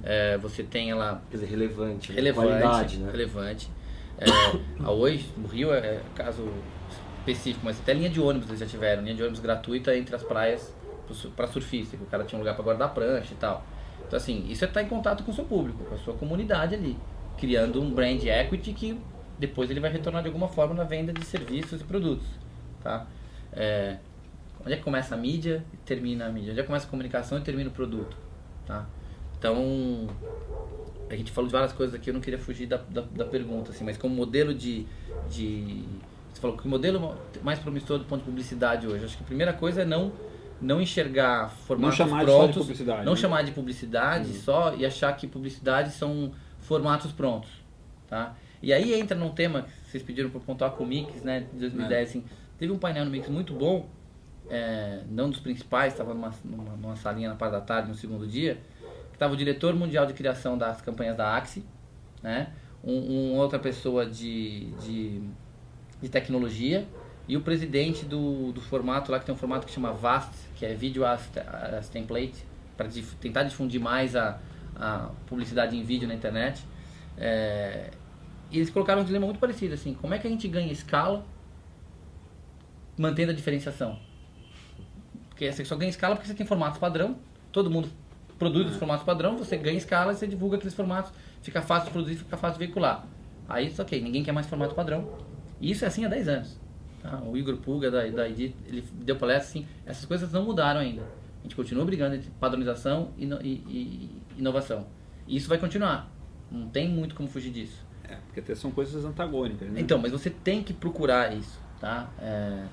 [0.03, 1.23] É, você tem ela.
[1.31, 2.11] Quer dizer, relevante.
[2.11, 2.17] Né?
[2.17, 2.49] Relevante.
[2.49, 3.11] Qualidade, né?
[3.11, 3.71] Relevante.
[4.19, 4.27] É,
[4.85, 6.49] a hoje, no Rio é, é caso
[7.19, 10.23] específico, mas até linha de ônibus eles já tiveram, linha de ônibus gratuita entre as
[10.23, 10.73] praias
[11.35, 13.65] para surfista, que o cara tinha um lugar para guardar prancha e tal.
[14.07, 16.75] Então, assim, isso é estar em contato com o seu público, com a sua comunidade
[16.75, 16.97] ali,
[17.39, 19.01] criando um brand equity que
[19.39, 22.27] depois ele vai retornar de alguma forma na venda de serviços e produtos.
[22.83, 23.07] Tá?
[23.53, 23.97] É,
[24.61, 26.51] onde é que começa a mídia e termina a mídia?
[26.51, 28.17] Onde é que começa a comunicação e termina o produto?
[28.67, 28.87] Tá?
[29.45, 30.07] Então,
[31.11, 33.73] a gente falou de várias coisas aqui, eu não queria fugir da, da, da pergunta,
[33.73, 34.87] assim, mas como modelo de,
[35.29, 35.85] de.
[36.33, 39.05] Você falou que o modelo mais promissor do ponto de publicidade hoje.
[39.05, 40.11] Acho que a primeira coisa é não,
[40.63, 43.19] não enxergar formatos não chamar prontos, de publicidade, não né?
[43.19, 44.35] chamar de publicidade uhum.
[44.35, 47.51] só e achar que publicidade são formatos prontos,
[48.09, 48.35] tá?
[48.63, 51.59] E aí entra num tema que vocês pediram para pontuar com o Mix, né, de
[51.59, 52.03] 2010, é.
[52.03, 52.25] assim,
[52.59, 53.91] teve um painel no Mix muito bom,
[54.49, 58.27] é, não dos principais, estava numa, numa, numa salinha na parte da tarde, no segundo
[58.27, 58.59] dia,
[59.15, 61.65] estava o diretor mundial de criação das campanhas da Axi,
[62.23, 62.53] né?
[62.83, 65.23] Um, um, outra pessoa de, de,
[66.03, 66.87] de, tecnologia
[67.27, 70.67] e o presidente do, do formato lá que tem um formato que chama VAST, que
[70.67, 71.31] é Video as,
[71.79, 72.45] as Template,
[72.77, 74.39] para dif tentar difundir mais a,
[74.77, 76.63] a publicidade em vídeo na internet.
[77.17, 77.91] É,
[78.51, 81.25] e eles colocaram um dilema muito parecido, assim, como é que a gente ganha escala
[82.99, 83.99] mantendo a diferenciação?
[85.31, 87.17] Porque você só ganha escala porque você tem formatos padrão,
[87.51, 87.89] todo mundo
[88.39, 91.93] produz os formatos padrão, você ganha escala e você divulga aqueles formatos, fica fácil de
[91.93, 93.07] produzir, fica fácil de veicular.
[93.49, 95.09] Aí, isso ok, ninguém quer mais formato padrão.
[95.61, 96.59] E isso é assim há 10 anos.
[97.03, 97.21] Tá?
[97.23, 101.03] O Igor Puga, da, da Edit, ele deu palestra assim, essas coisas não mudaram ainda.
[101.41, 104.87] A gente continua brigando entre padronização e, e, e inovação.
[105.27, 106.11] E isso vai continuar.
[106.51, 107.85] Não tem muito como fugir disso.
[108.09, 109.81] É, porque até são coisas antagônicas, né?
[109.81, 112.09] Então, mas você tem que procurar isso, tá?
[112.19, 112.65] É,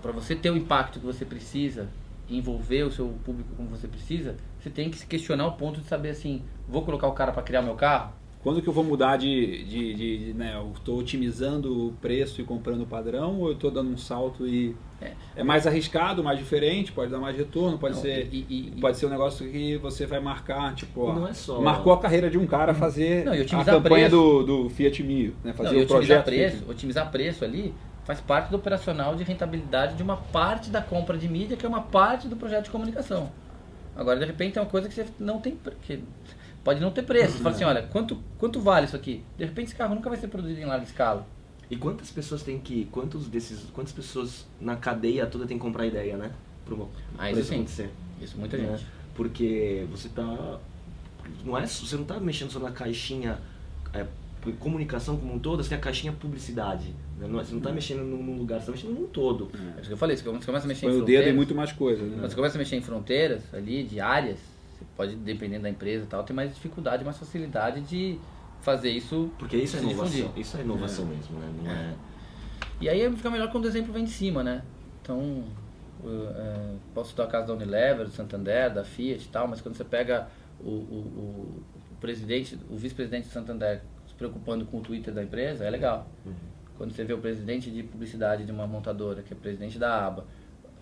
[0.00, 1.88] para você ter o impacto que você precisa,
[2.28, 5.86] envolver o seu público como você precisa, você tem que se questionar o ponto de
[5.86, 8.12] saber assim, vou colocar o cara para criar meu carro?
[8.42, 12.40] Quando que eu vou mudar de, de, de, de né, eu estou otimizando o preço
[12.40, 16.24] e comprando o padrão ou eu estou dando um salto e é, é, mais arriscado,
[16.24, 19.46] mais diferente, pode dar mais retorno, pode não, ser e, e, pode ser um negócio
[19.46, 21.60] que você vai marcar, tipo, ó, é só...
[21.60, 25.52] marcou a carreira de um cara fazer não, a campanha do, do Fiat Mio, né,
[25.52, 26.24] fazer não, o projeto.
[26.24, 31.18] Preço, otimizar preço ali faz parte do operacional de rentabilidade de uma parte da compra
[31.18, 33.30] de mídia, que é uma parte do projeto de comunicação.
[34.00, 35.58] Agora, de repente, é uma coisa que você não tem.
[35.82, 36.02] Que
[36.64, 37.34] pode não ter preço.
[37.34, 39.22] Você fala assim: olha, quanto, quanto vale isso aqui?
[39.36, 41.26] De repente, esse carro nunca vai ser produzido em larga escala.
[41.70, 42.86] E quantas pessoas tem que.
[42.86, 46.32] Quantos desses, quantas pessoas na cadeia toda tem que comprar ideia, né?
[46.64, 46.76] Para
[47.18, 47.90] ah, isso, isso acontecer.
[48.22, 48.78] Isso, muita né?
[48.78, 48.86] gente.
[49.14, 50.58] Porque você tá.
[51.44, 53.38] Não é, você não está mexendo só na caixinha
[53.92, 54.06] é,
[54.58, 56.94] comunicação como um todo, você tem a caixinha publicidade.
[57.18, 57.28] Né?
[57.28, 59.50] Você não está mexendo num lugar, você está mexendo num todo.
[59.54, 61.54] É isso que eu falei, você começa a mexer Põe em o dedo em muito
[61.54, 62.08] mais coisas.
[62.08, 62.16] Né?
[62.16, 64.38] Quando você começa a mexer em fronteiras ali, de áreas,
[64.72, 68.18] você pode, dependendo da empresa e tal, ter mais dificuldade, mais facilidade de
[68.62, 69.30] fazer isso.
[69.38, 70.32] Porque isso é inovação.
[70.36, 71.08] Isso é inovação é.
[71.08, 71.52] mesmo, né?
[71.62, 71.74] Não é.
[71.74, 71.94] é...
[72.80, 74.62] E aí fica melhor quando o exemplo vem de cima, né?
[75.02, 75.44] Então,
[76.04, 79.74] é, posso dar o caso da Unilever, do Santander, da Fiat e tal, mas quando
[79.74, 83.82] você pega o, o, o presidente, o vice-presidente do Santander
[84.20, 86.06] preocupando com o Twitter da empresa, é legal.
[86.26, 86.34] Uhum.
[86.76, 90.26] Quando você vê o presidente de publicidade de uma montadora, que é presidente da ABA,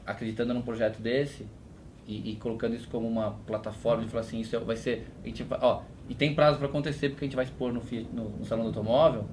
[0.04, 1.46] acreditando num projeto desse
[2.04, 5.46] e, e colocando isso como uma plataforma e falar assim, isso vai ser, a gente
[5.50, 7.80] ó, e tem prazo para acontecer porque a gente vai expor no,
[8.12, 9.24] no, no salão do automóvel.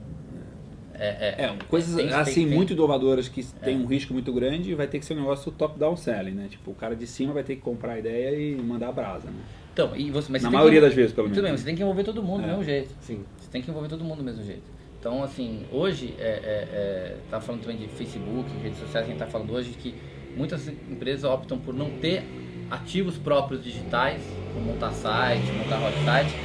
[0.94, 3.65] É, é, é coisas tem, assim tem, muito inovadoras que é.
[3.65, 6.48] tem um risco muito grande vai ter que ser um negócio top-down selling, né?
[6.50, 9.30] Tipo, o cara de cima vai ter que comprar a ideia e mandar a brasa,
[9.30, 9.41] né?
[9.76, 11.38] Então, e você, mas Na maioria que, das vezes, pelo menos.
[11.38, 12.48] Tudo bem, você tem que envolver todo mundo do é.
[12.48, 12.96] mesmo jeito.
[13.02, 13.26] Sim.
[13.56, 14.63] Tem que envolver todo mundo do mesmo jeito.
[15.00, 16.28] Então, assim, hoje, é, é,
[16.74, 19.96] é tá falando também de Facebook, redes sociais, a gente tá falando hoje que
[20.36, 22.26] muitas empresas optam por não ter
[22.70, 24.22] ativos próprios digitais,
[24.54, 26.36] como montar site, montar website,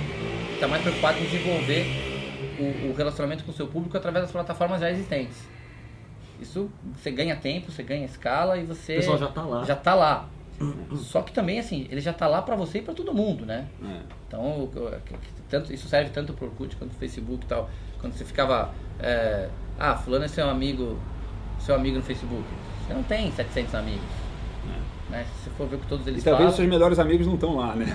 [0.54, 1.84] está mais preocupado em desenvolver
[2.60, 5.48] o, o relacionamento com o seu público através das plataformas já existentes.
[6.40, 8.92] Isso você ganha tempo, você ganha escala e você.
[8.92, 9.64] O pessoal já está lá.
[9.64, 10.28] Já está lá.
[10.96, 13.66] Só que também, assim, ele já está lá para você e para todo mundo, né?
[13.82, 14.00] É.
[14.28, 14.68] Então,
[15.48, 17.70] tanto, isso serve tanto para o Orkut quanto para o Facebook e tal.
[17.98, 20.98] Quando você ficava, é, ah, fulano é seu amigo,
[21.58, 22.44] seu amigo no Facebook.
[22.86, 24.04] Você não tem 700 amigos.
[24.66, 25.12] É.
[25.12, 25.26] Né?
[25.34, 27.34] Se você for ver o que todos eles e talvez os seus melhores amigos não
[27.34, 27.86] estão lá, né?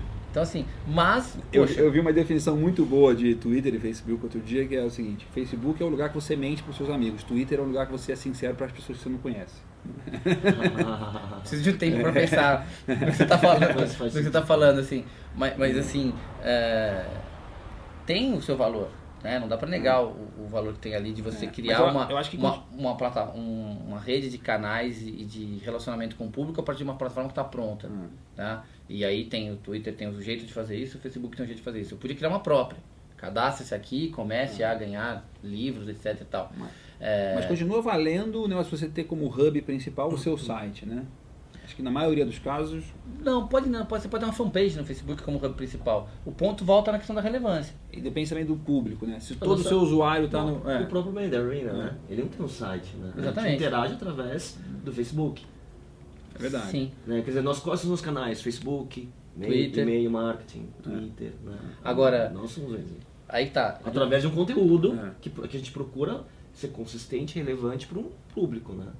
[0.00, 0.14] É.
[0.34, 1.38] Então, assim, mas.
[1.52, 4.82] Eu, eu, vi uma definição muito boa de Twitter e Facebook outro dia, que é
[4.82, 7.62] o seguinte: Facebook é o lugar que você mente para os seus amigos, Twitter é
[7.62, 9.54] o lugar que você é sincero para as pessoas que você não conhece.
[11.40, 14.42] Preciso de um tempo para pensar no que você está falando, no que você está
[14.42, 15.04] falando, assim.
[15.34, 17.06] Mas, mas assim, é,
[18.06, 18.90] tem o seu valor.
[19.22, 19.38] Né?
[19.38, 21.48] Não dá para negar o, o, valor que tem ali de você é.
[21.48, 22.36] criar eu, uma, eu que...
[22.36, 26.62] uma, uma, plata, um, uma rede de canais e de relacionamento com o público a
[26.62, 27.88] partir de uma plataforma que está pronta.
[27.88, 28.10] Hum.
[28.36, 28.64] Tá?
[28.86, 31.46] E aí tem o Twitter tem o jeito de fazer isso, o Facebook tem o
[31.46, 31.94] jeito de fazer isso.
[31.94, 32.78] Eu podia criar uma própria.
[33.16, 36.52] Cadastre-se aqui, comece a ganhar livros, etc e tal.
[36.54, 36.68] Mas,
[37.04, 37.34] é...
[37.34, 41.04] mas continua valendo o negócio de você ter como hub principal o seu site, né?
[41.62, 42.84] Acho que na maioria dos casos.
[43.20, 43.86] Não, pode não.
[43.86, 46.08] Pode, você pode ter uma fanpage no Facebook como hub principal.
[46.24, 47.74] O ponto volta na questão da relevância.
[47.92, 49.18] E depende também do público, né?
[49.20, 50.70] Se todo o seu usuário está no.
[50.70, 50.82] É.
[50.82, 51.96] O próprio Mandarina, né?
[52.08, 53.12] Ele não tem um site, né?
[53.16, 53.56] Exatamente.
[53.56, 55.44] interage através do Facebook.
[56.34, 56.70] É verdade.
[56.70, 56.92] Sim.
[57.06, 57.20] Né?
[57.20, 58.42] Quer dizer, nós quais são os canais?
[58.42, 59.82] Facebook, Twitter.
[59.82, 61.32] e-mail marketing, Twitter.
[61.46, 61.50] É.
[61.50, 61.58] Né?
[61.82, 62.30] Agora.
[62.30, 62.92] Nós somos eles.
[63.28, 63.80] Aí tá.
[63.84, 65.10] Através de um conteúdo é.
[65.20, 68.92] que, que a gente procura ser consistente e relevante para um público, né?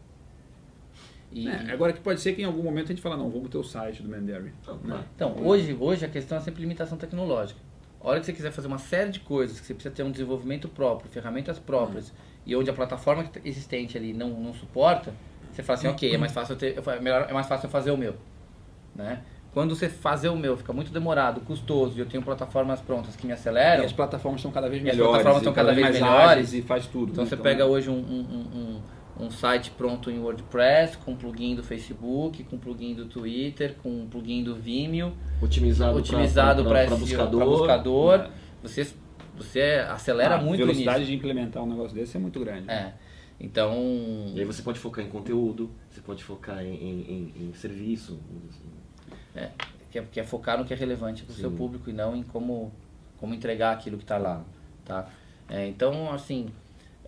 [1.33, 3.49] E, é, agora que pode ser que em algum momento a gente fala, não, vamos
[3.49, 4.53] ter o site do Mandarin.
[4.85, 5.05] Né?
[5.17, 7.59] Então, hoje, hoje a questão é sempre limitação tecnológica.
[8.01, 10.11] A hora que você quiser fazer uma série de coisas, que você precisa ter um
[10.13, 12.15] desenvolvimento próprio, ferramentas próprias, uhum.
[12.47, 15.13] e onde a plataforma existente ali não, não suporta,
[15.51, 17.71] você fala assim, ok, é mais fácil eu ter, é melhor, é mais fácil eu
[17.71, 18.15] fazer o meu.
[18.95, 19.23] Né?
[19.55, 23.25] Quando você fazer o meu fica muito demorado, custoso, e eu tenho plataformas prontas que
[23.25, 23.85] me aceleram.
[23.85, 25.01] E as plataformas são cada vez melhores.
[25.01, 26.53] As plataformas estão cada vez melhores.
[26.53, 27.13] E faz tudo.
[27.13, 28.81] Então, você pega hoje um, um,
[29.21, 34.09] um, um, site pronto em WordPress, com plugin do Facebook, com plugin do Twitter, com
[34.09, 35.13] plugin do Vimeo.
[35.41, 37.45] Otimizado, otimizado para buscador.
[37.45, 38.15] buscador.
[38.21, 38.31] É.
[38.61, 38.93] Você
[39.37, 42.69] você acelera Ah, muito A o velocidade de implementar um negócio desse é muito grande.
[42.71, 42.93] É.
[43.39, 43.73] Então,
[44.35, 48.19] E aí você pode focar em conteúdo, você pode focar em, em, em- em serviço.
[49.35, 49.51] É,
[49.91, 52.17] que, é, que é focar no que é relevante para o seu público e não
[52.17, 52.73] em como,
[53.19, 54.45] como entregar aquilo que está lá,
[54.85, 55.09] tá?
[55.49, 56.49] É, então, assim,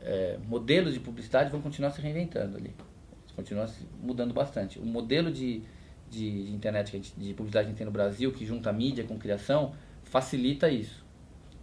[0.01, 2.75] é, modelos de publicidade vão continuar se reinventando ali.
[3.35, 4.79] Continua se mudando bastante.
[4.79, 5.63] O modelo de,
[6.11, 8.73] de, de internet, a gente- de publicidade que a gente tem no Brasil, que junta
[8.73, 11.05] mídia com criação, facilita isso,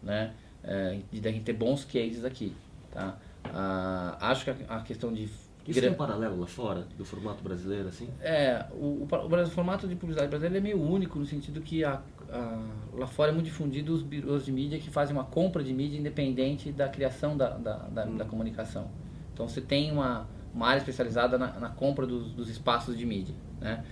[0.02, 0.34] né?
[0.64, 2.54] É, e da gente ter bons cases aqui,
[2.92, 3.18] tá?
[3.46, 5.30] Ah, acho que a, a questão de...
[5.68, 8.10] Isso tem um paralelo lá fora, do formato brasileiro, assim?
[8.22, 12.02] É, o, o, o formato de publicidade brasileiro é meio único no sentido que a,
[12.30, 15.74] a- lá fora é muito difundido os birôs de mídia que fazem uma compra de
[15.74, 18.90] mídia independente da criação da, da, da, da comunicação.
[19.34, 23.34] Então você tem uma, uma área especializada na, na compra dos, dos espaços de mídia.
[23.62, 23.84] Né?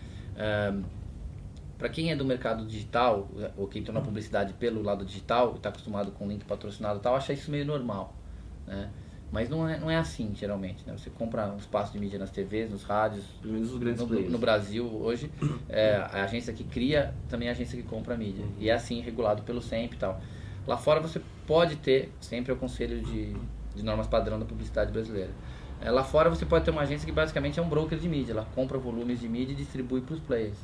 [1.78, 5.70] Para quem é do mercado digital, ou quem entrou na publicidade pelo lado digital, está
[5.70, 8.14] acostumado com link patrocinado e tal, acha isso meio normal.
[8.68, 8.90] Né?
[9.32, 10.84] Mas não é, não é assim, geralmente.
[10.86, 10.94] Né?
[10.98, 14.08] Você compra um espaço de mídia nas TVs, nos rádios, Pelo menos os grandes no,
[14.08, 14.32] players.
[14.32, 15.32] no Brasil hoje,
[15.70, 18.44] é, a agência que cria também é a agência que compra a mídia.
[18.60, 20.22] E é assim, regulado pelo SEMP e tal.
[20.68, 23.34] Lá fora você pode ter, sempre é o conselho de,
[23.74, 25.32] de normas padrão da publicidade brasileira.
[25.82, 28.34] É, lá fora você pode ter uma agência que basicamente é um broker de mídia.
[28.34, 30.58] Ela compra volumes de mídia e distribui para os players.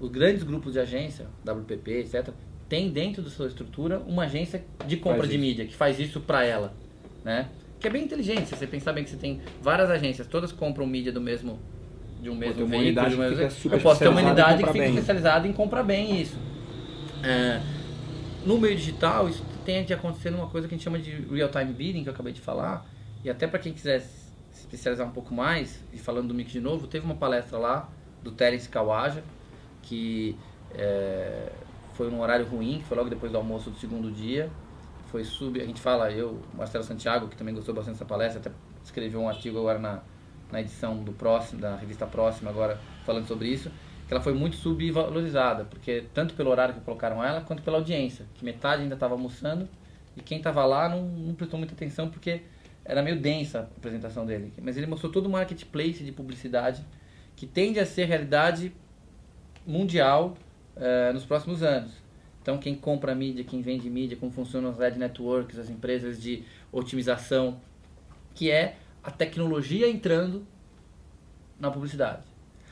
[0.00, 2.30] Os grandes grupos de agência, WPP, etc.,
[2.68, 6.44] tem dentro da sua estrutura uma agência de compra de mídia, que faz isso para
[6.44, 6.74] ela.
[7.22, 7.48] Né?
[7.84, 10.86] Que é bem inteligente, se você pensar bem que você tem várias agências, todas compram
[10.86, 11.58] mídia do mesmo
[12.22, 14.94] de um mesmo veículo, de um mesmo- eu posso ter uma unidade que fica bem.
[14.94, 16.38] especializada em comprar bem isso.
[17.22, 17.60] É,
[18.46, 21.74] no meio digital, isso tende a acontecer numa coisa que a gente chama de real-time
[21.74, 22.86] bidding, que eu acabei de falar.
[23.22, 26.60] E até para quem quiser se especializar um pouco mais, e falando do Mix de
[26.60, 27.86] novo, teve uma palestra lá
[28.22, 29.22] do Terence Kawaja,
[29.82, 30.34] que
[30.74, 31.52] é,
[31.92, 34.48] foi num horário ruim, que foi logo depois do almoço do segundo dia.
[35.14, 38.50] Foi sub, a gente fala, eu, Marcelo Santiago, que também gostou bastante dessa palestra, até
[38.82, 40.02] escreveu um artigo agora na,
[40.50, 43.70] na edição do próximo, da revista próxima agora, falando sobre isso,
[44.08, 48.26] que ela foi muito subvalorizada, porque tanto pelo horário que colocaram ela, quanto pela audiência,
[48.34, 49.68] que metade ainda estava almoçando,
[50.16, 52.42] e quem estava lá não, não prestou muita atenção, porque
[52.84, 54.52] era meio densa a apresentação dele.
[54.60, 56.84] Mas ele mostrou todo o marketplace de publicidade,
[57.36, 58.74] que tende a ser realidade
[59.64, 60.36] mundial
[60.74, 62.03] eh, nos próximos anos.
[62.44, 66.44] Então, quem compra mídia, quem vende mídia, como funcionam as ad networks, as empresas de
[66.70, 67.58] otimização,
[68.34, 70.46] que é a tecnologia entrando
[71.58, 72.22] na publicidade.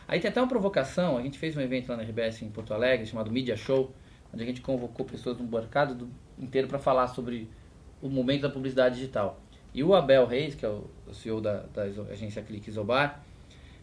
[0.06, 2.74] Aí tem até uma provocação, a gente fez um evento lá na RBS em Porto
[2.74, 3.90] Alegre, chamado Media Show,
[4.30, 7.48] onde a gente convocou pessoas do mercado do- inteiro para falar sobre
[8.02, 9.40] o momento da publicidade digital.
[9.72, 13.22] E o Abel Reis, que é o o CEO da, da agência Clique Isobar,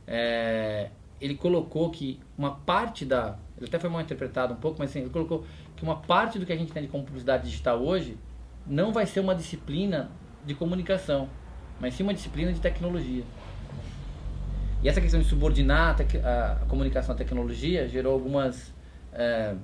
[0.06, 0.90] é,
[1.22, 3.38] ele colocou que uma parte da.
[3.58, 6.46] Ele até foi mal interpretado um pouco, mas assim, ele colocou que uma parte do
[6.46, 8.18] que a gente tem de como publicidade digital hoje
[8.66, 10.10] não vai ser uma disciplina
[10.46, 11.30] de comunicação,
[11.80, 13.24] mas sim uma disciplina de tecnologia.
[14.82, 18.74] E essa questão de subordinar a, a comunicação à tecnologia gerou algumas
[19.12, 19.56] é,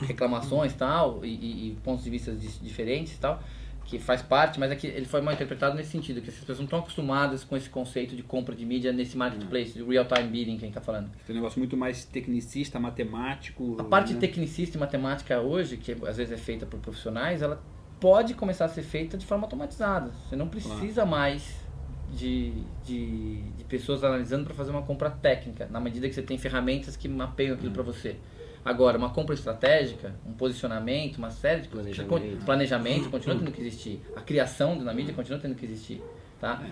[0.00, 3.40] reclamações tal, e, e- e pontos de vista diferentes tal,
[3.84, 6.58] que faz parte, mas é que ele foi mal interpretado nesse sentido, que as pessoas
[6.58, 10.56] não estão acostumadas com esse conceito de compra de mídia nesse marketplace, de real-time bidding
[10.56, 11.10] que a gente está falando.
[11.26, 13.76] Tem um negócio muito mais tecnicista, matemático.
[13.78, 14.20] A parte né?
[14.20, 17.62] tecnicista e matemática hoje, que às vezes é feita por profissionais, ela
[18.00, 20.10] pode começar a ser feita de forma automatizada.
[20.28, 21.64] Você não precisa mais
[22.12, 22.52] de,
[22.84, 26.96] de, de pessoas analisando para fazer uma compra técnica, na medida que você tem ferramentas
[26.96, 28.16] que mapeiam aquilo para você.
[28.64, 32.44] Agora, uma compra estratégica, um posicionamento, uma série de Planejamento.
[32.46, 34.00] planejamento continua tendo que existir.
[34.16, 36.02] A criação na mídia continua tendo que existir.
[36.40, 36.62] Tá?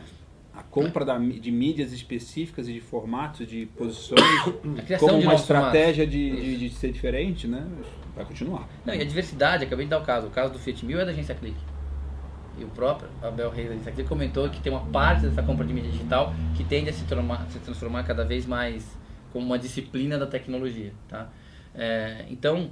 [0.55, 4.21] A compra da de mídias específicas e de formatos, de posições,
[4.99, 7.67] como de uma estratégia de, de, de ser diferente, né?
[8.15, 8.69] Vai continuar.
[8.85, 10.27] Não, e a diversidade, acabei de dar o caso.
[10.27, 11.61] O caso do Fit Mil é da agência Clique.
[12.59, 15.65] E o próprio Abel Reis da agência Clique comentou que tem uma parte dessa compra
[15.65, 18.97] de mídia digital que tende a se transformar, se transformar cada vez mais
[19.33, 20.93] como uma disciplina da tecnologia.
[21.09, 21.31] Tá?
[21.75, 22.71] É, então,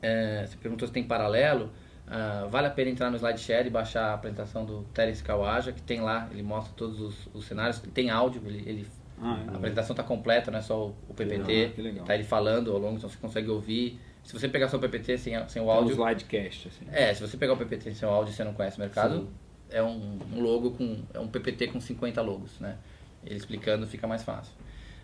[0.00, 1.70] é, você perguntou se tem paralelo.
[2.06, 5.82] ah, vale a pena entrar no SlideShare e baixar a apresentação do Terence Kawaja, que
[5.82, 8.86] tem lá, ele mostra todos os, os cenários, tem áudio, ele, ele
[9.20, 9.56] Ah, a é.
[9.56, 11.72] apresentação está completa, não é só o, o PPT.
[11.76, 12.04] Ah, legal.
[12.06, 14.00] Tá ele falando ao longo, então você consegue ouvir.
[14.22, 15.92] Se você pegar só o PPT sem, a- sem o Tem um áudio.
[15.92, 16.86] slidecast, assim.
[16.92, 19.20] É, se você pegar o PPT sem o áudio e você não conhece o mercado,
[19.20, 19.28] Sim.
[19.70, 21.02] é um, um logo com.
[21.14, 22.76] É um PPT com 50 logos, né?
[23.24, 24.52] Ele explicando fica mais fácil.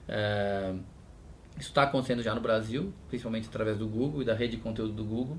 [0.09, 0.75] É,
[1.59, 4.93] isso está acontecendo já no Brasil, principalmente através do Google e da rede de conteúdo
[4.93, 5.37] do Google.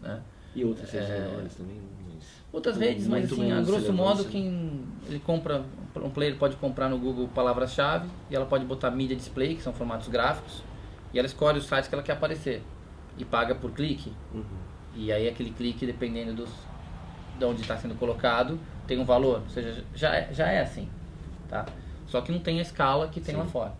[0.00, 0.20] Né?
[0.54, 1.20] E outras redes É.
[1.20, 1.80] menores também.
[2.06, 2.24] Mas...
[2.52, 5.62] Outras redes, mas assim, a grosso modo, quem ele compra,
[5.96, 9.72] um player pode comprar no Google palavras-chave e ela pode botar mídia display, que são
[9.72, 10.62] formatos gráficos,
[11.12, 12.62] e ela escolhe os sites que ela quer aparecer
[13.18, 14.12] e paga por clique.
[14.32, 14.42] Uhum.
[14.94, 16.50] E aí aquele clique, dependendo dos,
[17.38, 19.42] de onde está sendo colocado tem um valor.
[19.44, 20.88] Ou seja, já é, já é assim.
[21.48, 21.66] Tá?
[22.06, 23.40] Só que não tem a escala que tem Sim.
[23.40, 23.74] lá fora.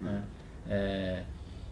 [0.00, 0.22] Né?
[0.68, 1.22] É,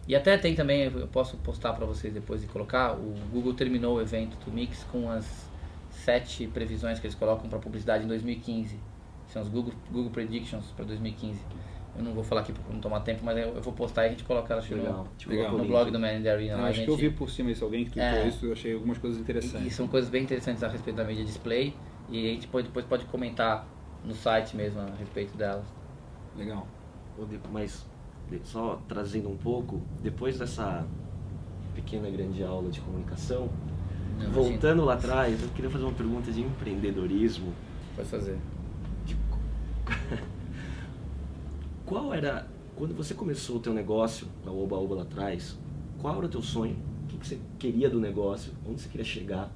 [0.07, 3.97] e até tem também, eu posso postar para vocês depois e colocar, o Google terminou
[3.97, 5.49] o evento do Mix com as
[5.89, 8.77] sete previsões que eles colocam para publicidade em 2015.
[9.27, 11.39] São os Google, Google Predictions para 2015.
[11.97, 14.07] Eu não vou falar aqui para não tomar tempo, mas eu, eu, vou postar e
[14.07, 14.77] a gente coloca elas no,
[15.27, 15.57] Legal.
[15.57, 16.57] no blog do Man in the Arena.
[16.57, 18.51] Não, acho gente, que eu vi por cima isso, alguém que tweetou é, isso, eu
[18.51, 19.65] achei algumas coisas interessantes.
[19.65, 21.73] E, e, são coisas bem interessantes a respeito da mídia display
[22.09, 23.65] e a gente pode, depois pode comentar
[24.03, 25.65] no site mesmo a respeito delas.
[26.37, 26.67] Legal.
[27.51, 27.85] Mas
[28.43, 30.85] só trazendo um pouco, depois dessa
[31.73, 33.49] pequena grande aula de comunicação,
[34.19, 37.53] não, voltando lá atrás, eu queria fazer uma pergunta de empreendedorismo.
[37.95, 38.37] Pode fazer.
[39.05, 39.15] De...
[41.85, 45.57] Qual era, quando você começou o teu negócio, na Oba Oba lá atrás,
[45.99, 46.75] qual era o teu sonho?
[47.03, 48.53] O que, você queria do negócio?
[48.67, 49.51] Onde você queria chegar?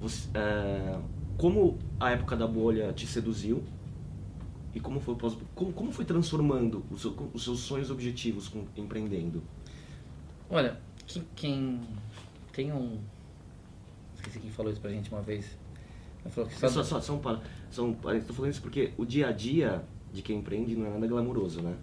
[0.00, 0.98] Você, é,
[1.36, 3.62] como a época da bolha te seduziu?
[4.74, 5.16] E como foi,
[5.54, 9.42] como, como foi transformando os, seu, os seus sonhos objetivos com, empreendendo?
[10.50, 11.80] Olha, quem, quem
[12.52, 12.98] tem um...
[14.14, 15.56] Esqueci quem falou isso pra gente uma vez.
[16.30, 17.20] Falou que só, só, só, só um,
[17.70, 21.06] só um, falando isso porque o dia a dia de quem empreende não é nada
[21.06, 21.74] glamuroso, né?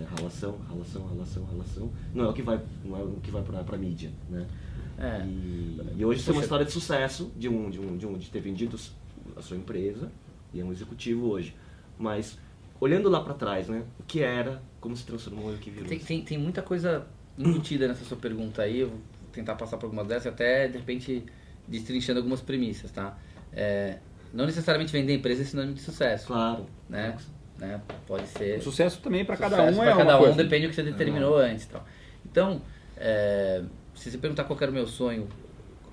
[0.00, 1.90] É relação, relação, relação, relação.
[2.12, 4.46] Não é o que vai, não é o que vai para para mídia, né?
[4.98, 5.24] É.
[5.24, 8.18] E, e hoje você tem uma história de sucesso de um, de um, de um,
[8.18, 8.78] de ter vendido
[9.36, 10.10] a sua empresa
[10.52, 11.54] e é um executivo hoje.
[12.04, 12.38] Mas
[12.78, 13.82] olhando lá para trás, né?
[13.98, 15.88] O que era, como se transformou e o que virou?
[15.88, 17.06] Tem, tem, tem muita coisa
[17.38, 18.80] embutida nessa sua pergunta aí.
[18.80, 19.00] Eu vou
[19.32, 21.24] tentar passar por algumas dessas, até de repente
[21.66, 23.16] destrinchando algumas premissas, tá?
[23.52, 23.98] É,
[24.34, 26.26] não necessariamente vender empresa é sinônimo de sucesso.
[26.26, 26.66] Claro.
[26.88, 27.16] Né?
[27.58, 27.80] Né?
[28.06, 28.58] Pode ser.
[28.58, 30.36] O sucesso também para cada um é para cada um coisa.
[30.36, 31.50] depende do que você determinou é.
[31.50, 31.86] antes, tal.
[32.26, 32.60] Então,
[32.98, 33.62] é,
[33.94, 35.26] se você perguntar qual era o meu sonho,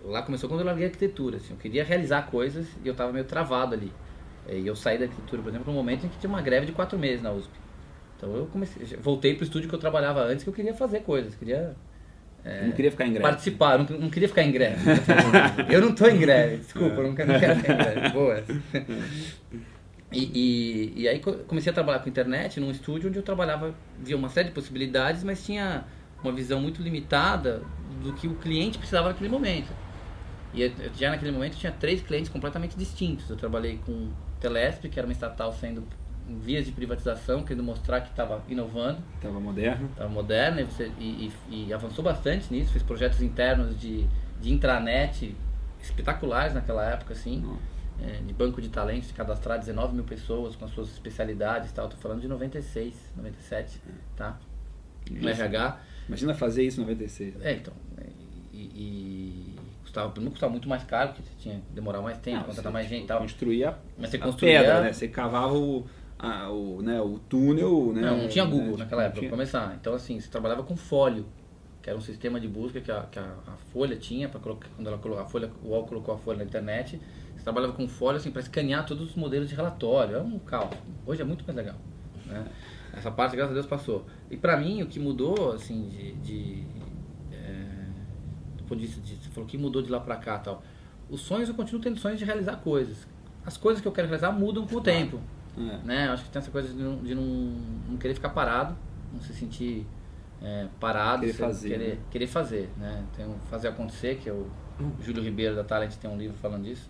[0.03, 1.37] lá começou quando eu larguei a arquitetura.
[1.37, 3.93] Assim, eu queria realizar coisas e eu estava meio travado ali.
[4.47, 6.65] É, e eu saí da arquitetura, por exemplo, no momento em que tinha uma greve
[6.65, 7.51] de quatro meses na USP.
[8.17, 11.01] Então eu comecei, voltei para o estúdio que eu trabalhava antes, que eu queria fazer
[11.01, 11.75] coisas, queria
[12.43, 13.23] é, não queria ficar em greve.
[13.23, 14.77] Participar, não, não queria ficar em greve.
[15.69, 18.09] eu não estou em greve, desculpa, eu não quero, não quero ficar em greve.
[18.09, 18.43] Boa.
[20.13, 24.17] E, e, e, aí comecei a trabalhar com internet num estúdio onde eu trabalhava, via
[24.17, 25.85] uma série de possibilidades, mas tinha
[26.21, 27.61] uma visão muito limitada
[28.03, 29.71] do que o cliente precisava naquele momento.
[30.53, 33.29] E eu, já naquele momento tinha três clientes completamente distintos.
[33.29, 34.09] Eu trabalhei com
[34.39, 35.83] Telesp, que era uma estatal sendo
[36.27, 39.01] em vias de privatização, querendo mostrar que estava inovando.
[39.15, 39.89] Estava moderno.
[39.89, 44.05] Estava moderno e, você, e, e, e, avançou bastante nisso, fez projetos internos de,
[44.39, 45.35] de intranet
[45.81, 47.43] espetaculares naquela época, assim.
[48.01, 51.87] É, de banco de talentos, cadastrar 19 mil pessoas com as suas especialidades e tal.
[51.87, 53.79] Tô falando de 96, 97,
[54.15, 54.39] tá?
[55.09, 55.79] No RH.
[56.07, 57.35] Imagina fazer isso em 96.
[57.41, 57.73] É, então.
[57.99, 58.07] É,
[58.53, 59.55] e
[59.91, 62.87] custava, não custava muito mais caro, porque tinha que demorar mais tempo, não, contratar mais
[62.87, 63.19] gente e tal.
[63.19, 64.59] Construía Mas você construía...
[64.59, 64.93] pedra, né?
[64.93, 65.85] Você cavava o,
[66.17, 68.01] a, o, né, o túnel, né?
[68.01, 68.77] Não, não tinha Google né?
[68.79, 69.77] naquela época, para começar.
[69.79, 71.25] Então, assim, você trabalhava com folio,
[71.81, 74.69] que era um sistema de busca que a, que a, a Folha tinha, para colocar,
[74.75, 76.99] quando ela colocou a Folha, o UOL colocou a Folha na internet,
[77.35, 80.15] você trabalhava com folha assim, para escanear todos os modelos de relatório.
[80.15, 80.77] É um caos.
[81.05, 81.75] Hoje é muito mais legal.
[82.27, 82.45] Né?
[82.93, 84.05] Essa parte, graças a Deus, passou.
[84.29, 86.11] E para mim, o que mudou, assim, de.
[86.13, 86.80] de
[88.71, 89.15] ponto de vista de.
[89.15, 90.63] Você falou que mudou de lá para cá tal.
[91.09, 93.07] Os sonhos, eu continuo tendo sonhos de realizar coisas.
[93.45, 95.19] As coisas que eu quero realizar mudam com o tempo.
[95.57, 95.77] É.
[95.85, 96.09] Né?
[96.09, 97.23] Acho que tem essa coisa de não, de não,
[97.89, 98.75] não querer ficar parado,
[99.11, 99.85] não se sentir
[100.41, 101.97] é, parado, querer fazer, querer, né?
[102.09, 103.03] querer fazer, né?
[103.15, 104.47] Tem um Fazer Acontecer, que é o.
[104.99, 106.89] Júlio Ribeiro da Talent tem um livro falando disso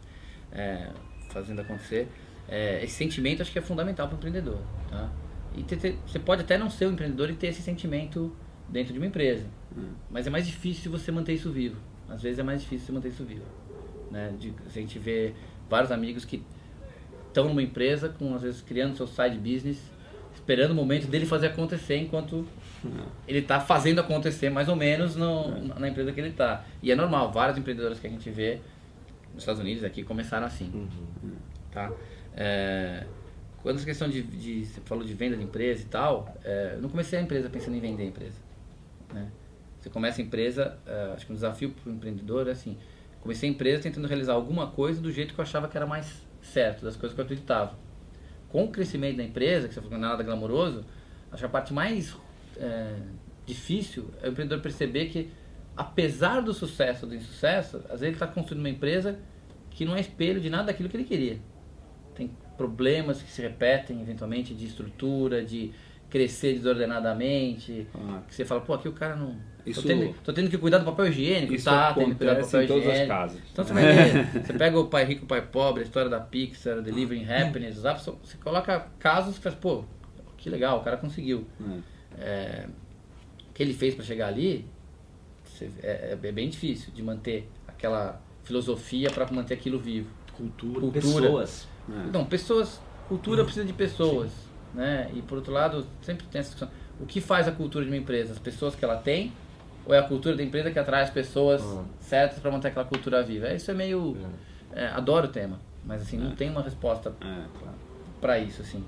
[0.52, 0.90] é,
[1.30, 2.08] fazendo acontecer.
[2.48, 4.60] É, esse sentimento acho que é fundamental para o empreendedor.
[4.90, 5.10] Tá?
[5.56, 8.34] E ter, ter, você pode até não ser um empreendedor e ter esse sentimento
[8.70, 9.46] dentro de uma empresa.
[9.78, 9.92] Hum.
[10.10, 11.78] Mas é mais difícil você manter isso vivo.
[12.10, 13.46] Às vezes é mais difícil você manter isso vivo.
[14.10, 14.34] Né?
[14.38, 15.34] De, a gente vê
[15.70, 16.44] vários amigos que
[17.28, 19.80] estão numa empresa, com, às vezes criando seu side business,
[20.34, 22.46] esperando o momento dele fazer acontecer enquanto
[22.84, 22.90] hum.
[23.28, 25.80] ele está fazendo acontecer mais ou menos no, é.
[25.80, 26.66] na empresa que ele está.
[26.84, 28.60] E é normal, vários empreendedores que a gente vê
[29.34, 30.70] nos Estados Unidos aqui começaram assim.
[30.74, 31.36] Uhum.
[31.72, 31.92] Tá?
[32.36, 33.06] É,
[33.62, 36.82] quando essa questão de, de, Você falou de venda de empresa e tal, é, eu
[36.82, 38.38] não comecei a empresa pensando em vender a empresa.
[39.14, 39.28] Né?
[39.82, 42.78] Você começa a empresa, é, acho que um desafio para o empreendedor é assim:
[43.20, 46.24] comecei a empresa tentando realizar alguma coisa do jeito que eu achava que era mais
[46.42, 47.76] certo, das coisas que eu acreditava.
[48.48, 50.86] Com o crescimento da empresa, que você falou que não é nada glamouroso,
[51.32, 52.16] acho que a parte mais
[52.58, 52.96] é,
[53.46, 55.32] difícil é o empreendedor perceber que
[55.76, 59.18] apesar do sucesso ou do insucesso, às vezes ele está construindo uma empresa
[59.72, 61.40] que não é espelho de nada daquilo que ele queria.
[62.14, 65.72] Tem problemas que se repetem, eventualmente, de estrutura, de,
[66.12, 68.22] crescer desordenadamente, Ah.
[68.28, 69.36] que você fala, pô, aqui o cara não.
[69.66, 71.94] Isso- Tô, tendo, tô tendo que cuidar do papel higiênico, Isso tá?
[71.94, 73.08] Tendo que cuidar do papel em todas as higiênico.
[73.14, 73.42] casas.
[73.52, 76.82] Então você vai ler, você pega o Pai Rico, Pai Pobre, a história da Pixar,
[76.82, 79.84] Delivering Happiness, os apps, você coloca casos que faz, pô,
[80.38, 81.46] que legal, o cara conseguiu.
[82.18, 82.22] É.
[82.24, 82.66] É,
[83.50, 84.66] o que ele fez para chegar ali
[85.46, 90.10] você- é, é bem difícil de manter aquela filosofia para manter aquilo vivo.
[90.36, 91.02] Cultura, Cultura.
[91.02, 91.68] pessoas.
[91.88, 92.08] É.
[92.08, 94.32] Então, pessoas, cultura precisa de pessoas,
[94.74, 95.10] né?
[95.14, 96.70] E por outro lado, sempre tem essa discussão.
[97.00, 98.34] O que faz a cultura de uma empresa?
[98.34, 99.32] As pessoas que ela tem
[99.86, 101.84] ou é a cultura da empresa que atrai as pessoas Ah.
[102.00, 103.52] certas para manter aquela cultura viva?
[103.54, 104.16] Isso é meio
[104.74, 106.36] é, adoro o tema, mas assim, não É.
[106.36, 107.24] tem uma resposta É,
[107.60, 107.76] claro.
[108.22, 108.84] para isso assim.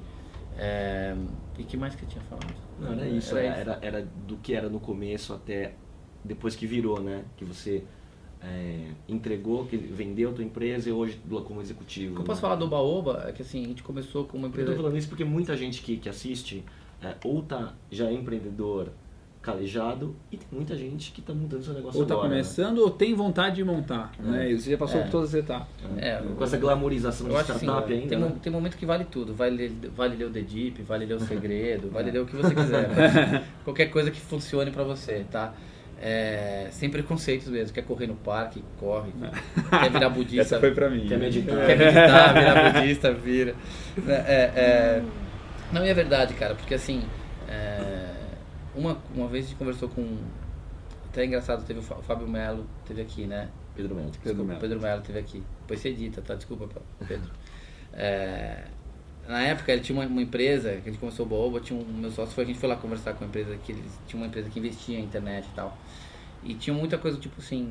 [0.58, 1.16] É,
[1.58, 2.54] e que mais que eu tinha falado?
[2.80, 5.74] Não, era isso, Era era, era, era do que era no começo até
[6.24, 7.24] depois que virou, né?
[7.36, 7.84] Que você
[8.44, 12.12] é, entregou, que vendeu a tua empresa e hoje como executivo.
[12.14, 12.42] O que eu posso né?
[12.42, 14.98] falar do Baoba é que assim, a gente começou com uma Eu empresa tô falando
[14.98, 16.64] isso porque muita gente que, que assiste
[17.02, 18.90] é, ou tá já é empreendedor
[19.42, 22.30] calejado e tem muita gente que tá montando seu negócio Ou tá agora.
[22.30, 22.36] né?
[22.36, 24.14] começando ou tem vontade de montar.
[24.18, 24.50] Né?
[24.52, 25.04] E você já passou É.
[25.04, 25.68] por todas as etapas.
[25.98, 28.08] É, Com essa glamorização Eu de assim, startup ainda.
[28.08, 28.26] tem, né?
[28.26, 29.34] um, tem momento que vale tudo.
[29.34, 32.38] Vale, ler- vale ler o The Deep, vale ler o Segredo, vale ler o que
[32.38, 33.44] você quiser.
[33.66, 35.54] qualquer coisa que funcione pra você, tá?
[36.06, 37.74] É, sem preconceitos mesmo.
[37.74, 39.12] Quer correr no parque, corre.
[39.70, 40.42] Quer virar budista.
[40.42, 41.08] Essa foi pra mim.
[41.08, 41.66] Quer meditar?
[41.66, 43.56] Quer meditar, virar budista, vira.
[44.06, 45.04] É, é,
[45.72, 47.04] não, e é verdade, cara, porque assim,
[47.48, 48.10] é,
[48.76, 50.18] uma, uma vez a gente conversou com.
[51.10, 53.48] Até é engraçado, teve o Fá- o Fábio Melo, teve aqui, né?
[53.74, 54.12] Pedro Melo.
[54.22, 54.60] Pedro Melo.
[54.60, 55.42] Pedro Melo teve aqui.
[55.62, 56.36] Depois você edita, tá?
[56.36, 56.68] Desculpa,
[57.08, 57.32] Pedro.
[57.94, 58.64] É,
[59.28, 61.84] na época ele tinha uma, uma empresa, que a gente começou o Baoba, tinha um,
[61.86, 64.28] meu sócio foi, a gente foi lá conversar com a empresa que eles tinha uma
[64.28, 65.78] empresa que investia em internet e tal.
[66.44, 67.70] E tinha muita coisa tipo assim,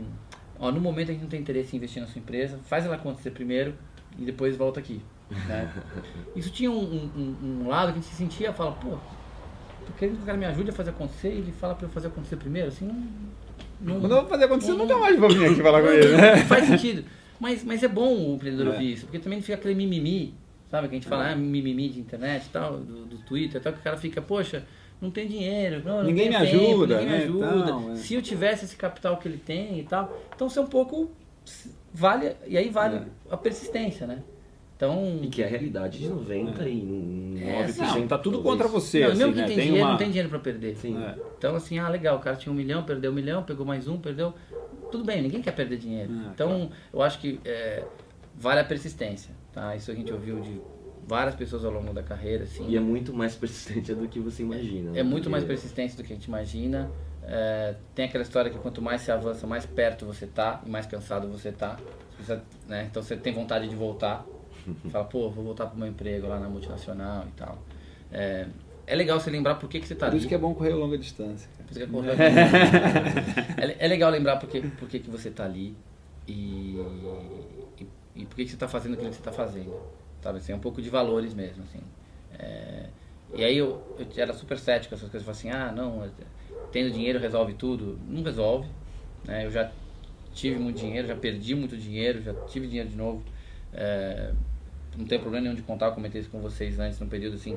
[0.59, 2.94] ó, no momento a gente não tem interesse em investir na sua empresa, faz ela
[2.96, 3.74] acontecer primeiro
[4.18, 5.00] e depois volta aqui.
[5.30, 5.70] Né?
[6.36, 6.74] Isso tinha um,
[7.16, 8.90] um- um- lado que a gente se sentia, fala, pô,
[9.86, 11.90] tô querendo que o cara me ajude a fazer acontecer e ele fala pra eu
[11.90, 13.94] fazer acontecer primeiro, assim, não.
[13.94, 15.00] não Quando eu vou fazer acontecer, eu Não, nunca não.
[15.03, 16.36] mais vou vir aqui falar com não, ele, né?
[16.36, 17.05] não faz sentido.
[17.40, 18.70] Mas, mas é bom o empreendedor É.
[18.76, 20.32] ouvir isso, porque também fica aquele mimimi,
[20.73, 20.89] sabe?
[20.89, 23.79] Que a gente fala, ah, mimimi de internet e tal, do, do Twitter tal, que
[23.79, 24.64] o cara fica, poxa,
[25.01, 27.66] não tem dinheiro, não, não Ninguém me tempo, ajuda, ninguém né, me ajuda.
[27.66, 27.97] tal, é.
[27.97, 31.11] Se eu tivesse esse capital que ele tem e tal, então você é um pouco
[31.93, 33.03] vale e aí vale É.
[33.31, 34.23] a persistência, né?
[34.77, 37.39] Então E que é a realidade de 99%.
[37.41, 39.47] É, Não, tá tudo contra você, não, assim, mesmo que né?
[39.47, 40.77] tem, Tem dinheiro, uma- não tem dinheiro pra perder.
[40.77, 41.01] Sim.
[41.01, 41.14] É.
[41.39, 43.97] Então, assim, ah, legal, o cara tinha um milhão, perdeu um milhão, pegou mais um,
[43.99, 44.35] perdeu.
[44.91, 46.11] Tudo bem, ninguém quer perder dinheiro.
[46.12, 47.85] Ah, então, eu acho que é,
[48.35, 49.74] vale a persistência, tá?
[49.76, 50.61] Isso a gente ouviu de
[51.07, 52.68] várias pessoas ao longo da carreira, assim.
[52.68, 54.91] E é muito mais persistente do que você imagina.
[54.91, 55.03] É né?
[55.03, 56.91] muito mais persistente do que a gente imagina.
[57.24, 60.87] É, tem aquela história que quanto mais você avança, mais perto você tá e mais
[60.87, 61.76] cansado você tá.
[61.76, 62.87] Você precisa, né?
[62.91, 64.24] Então você tem vontade de voltar.
[64.91, 67.59] Fala, pô, vou voltar pro meu emprego lá na multinacional e tal.
[68.11, 68.47] É,
[68.87, 70.18] é legal você lembrar por que, que você tá Por ali.
[70.18, 71.49] isso que é bom correr a longa distância.
[71.57, 71.64] cara.
[71.64, 73.76] Por isso que é correr.
[73.80, 75.76] é, é legal lembrar por que, por que, que você tá ali
[76.26, 76.76] e,
[78.14, 79.74] e, por que, que você tá fazendo aquilo que você tá fazendo.
[80.22, 81.80] Sabe assim, é um pouco de valores mesmo, assim.
[82.38, 82.86] É,
[83.34, 86.08] e aí eu, eu era super cético essas coisas, eu assim, ah, não,
[86.70, 87.98] tendo dinheiro resolve tudo.
[88.08, 88.68] Não resolve,
[89.24, 89.46] né?
[89.46, 89.70] Eu já
[90.32, 93.22] tive muito dinheiro, já perdi muito dinheiro, já tive dinheiro de novo.
[93.72, 94.32] É,
[94.96, 97.56] não tem problema nenhum de contar, eu comentei isso com vocês antes, num período assim,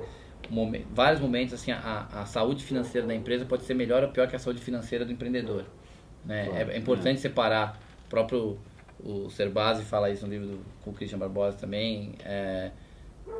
[0.49, 4.27] momen- vários momentos assim, a, a saúde financeira da empresa pode ser melhor ou pior
[4.27, 5.65] que a saúde financeira do empreendedor.
[6.23, 6.45] Né?
[6.45, 8.57] Claro, é, é importante separar, o próprio
[9.05, 12.71] o Serbase fala isso no livro do, com o Christian Barbosa também, é,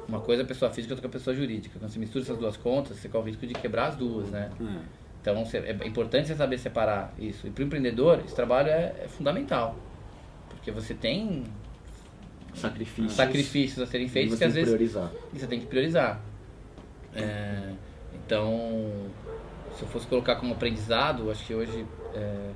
[0.08, 1.78] uma coisa é a pessoa física, outra é pessoa jurídica.
[1.80, 4.52] Quando você mistura essas duas contas, você corre o risco de quebrar as duas, né?
[4.62, 5.06] É.
[5.22, 7.48] Então é importante você saber separar isso.
[7.48, 9.76] E para o empreendedor, esse trabalho é, é fundamental.
[10.50, 11.44] Porque você tem
[12.54, 13.14] Sacrifícios.
[13.14, 15.12] sacrifícios a serem feitos que às vezes priorizar.
[15.34, 16.22] e você tem que priorizar.
[17.16, 17.74] É,
[18.14, 19.10] então,
[19.76, 22.52] se eu fosse colocar como aprendizado, acho que hoje, é,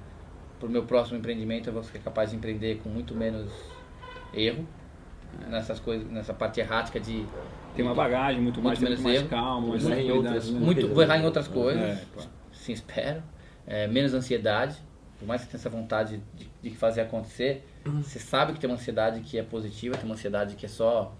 [0.60, 3.50] para o meu próximo empreendimento, eu vou ser capaz de empreender com muito menos
[4.34, 4.66] erro
[5.50, 7.26] nessas coisas, nessa parte errática de
[7.76, 9.30] Tem uma bagagem muito mais, Muito muito menos mais erro.
[9.30, 10.60] calma, mais Muito em outras- né?
[10.60, 12.30] muito vou errar em outras É, coisas, claro.
[12.52, 13.24] sim espero,
[13.68, 14.76] É, menos ansiedade.
[15.20, 17.64] Por mais que tenha essa vontade de, de fazer acontecer,
[18.02, 21.14] você sabe que tem uma ansiedade que é positiva, tem uma ansiedade que é só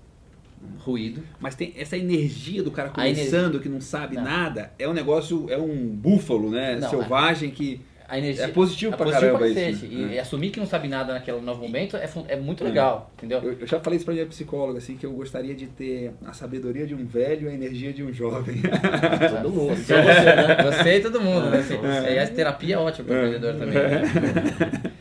[0.80, 1.22] ruído.
[1.40, 4.24] Mas tem essa energia do cara A energia- começando, que não sabe Não.
[4.24, 6.78] nada, é um negócio, é um búfalo, né?
[6.78, 7.82] Não, Selvagem que.
[8.10, 9.72] A energia, É positivo é pra positivo caramba cacete.
[9.72, 10.14] isso, E, né?
[10.16, 13.40] e assumir que não sabe nada naquele novo momento é, é muito legal, entendeu?
[13.44, 16.34] Eu, eu já falei isso pra minha psicóloga, assim, que eu gostaria de ter a
[16.34, 18.56] sabedoria de um velho e a energia de um jovem.
[19.42, 19.76] Todo mundo.
[19.76, 20.64] Você, né?
[20.64, 21.58] Você e todo mundo, né?
[21.58, 23.74] É, Assim, e a terapia é ótima para o empreendedor também.
[23.78, 24.92] Né?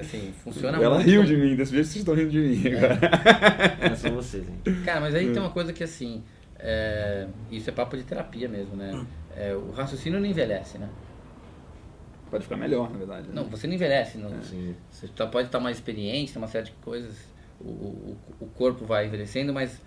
[0.00, 1.08] Assim, funciona Ela muito.
[1.10, 2.98] riu de mim, dessa vez vocês estão rindo de mim agora.
[3.92, 4.74] É só vocês, hein?
[4.84, 6.22] Cara, mas aí tem uma coisa que assim.
[6.58, 9.04] é, isso é papo de terapia mesmo, né?
[9.36, 10.88] É, o raciocínio não envelhece, né?
[12.30, 13.28] Pode ficar melhor, na verdade.
[13.28, 13.34] né?
[13.34, 14.16] Não, você não envelhece.
[14.18, 14.74] Não, Sim.
[14.90, 17.16] Você tá- pode estar mais experiente, tem uma série de coisas,
[17.60, 19.80] o, o, o corpo vai envelhecendo, mas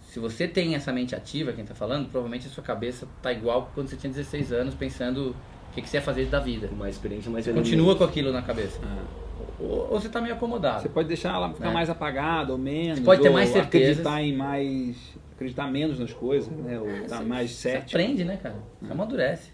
[0.00, 3.70] se você tem essa mente ativa, quem está falando, provavelmente a sua cabeça tá igual
[3.74, 5.30] quando você tinha 16 anos, pensando
[5.70, 6.68] o que, que você ia fazer da vida.
[6.68, 8.80] Com mais experiência, mais Você continua com aquilo na cabeça.
[8.82, 9.62] É.
[9.62, 10.82] Ou, ou você está meio acomodado.
[10.82, 11.72] Você pode deixar ela ficar É.
[11.72, 12.98] mais apagada ou menos.
[12.98, 13.98] Você pode ter mais certezas.
[14.06, 14.96] acreditar em mais.
[15.34, 16.78] acreditar menos nas coisas, né?
[16.78, 17.90] Ou estar Você- mais Você cético.
[17.90, 18.56] aprende, né, cara?
[18.82, 19.50] Você amadurece.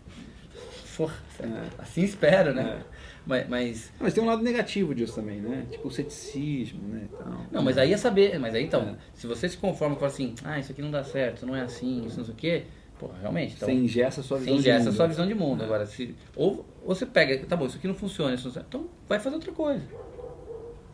[0.97, 1.47] Porra, É.
[1.83, 2.81] assim espero, né?
[2.81, 2.97] É.
[3.27, 5.67] Mas, mas- Mas tem um lado negativo disso também, né?
[5.71, 7.03] Tipo o ceticismo, né?
[7.13, 7.41] e tal.
[7.51, 8.39] Não, mas aí é saber.
[8.39, 8.95] Mas aí então, É.
[9.15, 12.07] se você se conforma com assim, ah, isso aqui não dá certo, não é assim,
[12.07, 12.65] isso não sei o quê,
[12.99, 13.55] pô, realmente.
[13.57, 14.97] Então, Você ingessa a sua Você visão de ingessa a mundo.
[14.97, 15.65] sua visão de mundo.
[15.65, 18.67] Agora, se, ou, ou você pega, tá bom, isso aqui não funciona, isso não funciona,
[18.69, 19.83] então vai fazer outra coisa.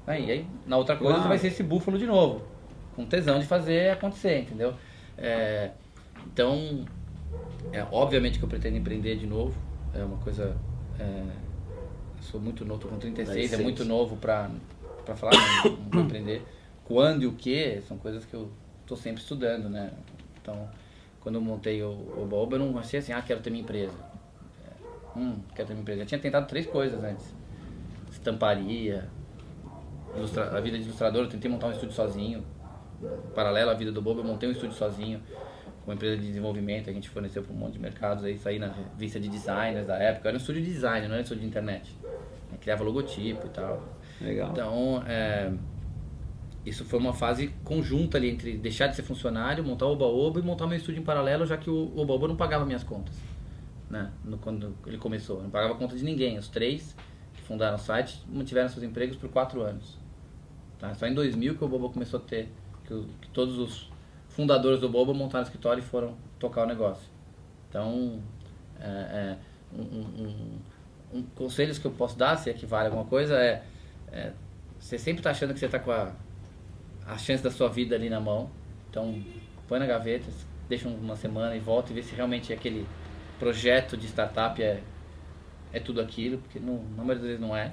[0.07, 1.23] Aí, aí na outra coisa Claro.
[1.23, 2.43] você vai ser esse búfalo de novo.
[2.97, 4.75] Com tesão de fazer acontecer, entendeu?
[5.17, 5.71] É,
[6.27, 6.85] então,
[7.73, 9.55] é, obviamente que eu pretendo empreender de novo.
[9.95, 10.57] É uma coisa.
[10.99, 11.25] é,
[12.21, 13.63] sou muito novo, tô com 36, é Adolescente.
[13.63, 14.51] muito novo pra
[15.17, 15.33] falar,
[15.65, 16.43] não, não vou empreender.
[16.85, 18.51] Quando e o que são coisas que eu
[18.87, 19.93] tô sempre estudando, né?
[20.41, 20.69] Então,
[21.21, 21.91] quando eu montei o
[22.21, 23.97] Oba Oba, eu não achei assim, ah, quero ter minha empresa.
[24.65, 26.03] É, hum, quero ter minha empresa.
[26.03, 27.35] Eu tinha tentado três coisas antes.
[28.11, 29.09] Estamparia,
[30.53, 32.45] a vida de ilustrador, eu tentei montar um estúdio sozinho.
[33.35, 35.21] Paralelo à vida do Bobo, eu montei um estúdio sozinho
[35.87, 38.69] uma empresa de desenvolvimento, a gente forneceu para um monte de mercados aí, saí na
[38.69, 40.29] revista de designers da época.
[40.29, 41.97] Era um estúdio de design, não era um estúdio de internet.
[42.53, 43.83] Eu criava logotipo e tal.
[44.21, 44.51] Legal.
[44.53, 45.53] Então, é,
[46.65, 50.43] isso foi uma fase conjunta ali entre deixar de ser funcionário, montar o Oba-Oba e
[50.43, 53.17] montar meu estúdio em paralelo, já que o Oba-Oba não pagava minhas contas.
[53.91, 54.11] Né?
[54.25, 56.39] No, quando ele começou, não pagava conta de ninguém.
[56.39, 56.97] Os três
[57.35, 59.99] que fundaram o site mantiveram seus empregos por quatro anos.
[60.79, 60.95] Tá?
[60.95, 62.49] Só em 2000 que o Boba começou a ter,
[62.85, 63.92] que, que todos os
[64.35, 67.09] fundadores do Boba montaram escritório e foram tocar o negócio.
[67.69, 68.21] Então,
[68.81, 69.37] é, é,
[69.75, 70.59] um, um-
[71.15, 71.49] um- um
[71.81, 73.63] que eu posso dar, se é que vale alguma coisa, é,
[74.11, 74.33] é
[74.79, 76.13] você sempre está achando que você está com a,
[77.07, 78.51] a chance da sua vida ali na mão.
[78.91, 79.23] Então,
[79.69, 80.27] põe na gaveta,
[80.69, 82.87] deixa uma semana e volta e vê se realmente aquele
[83.39, 84.83] projeto de startup é,
[85.73, 87.73] é tudo aquilo, porque na maioria das vezes não é.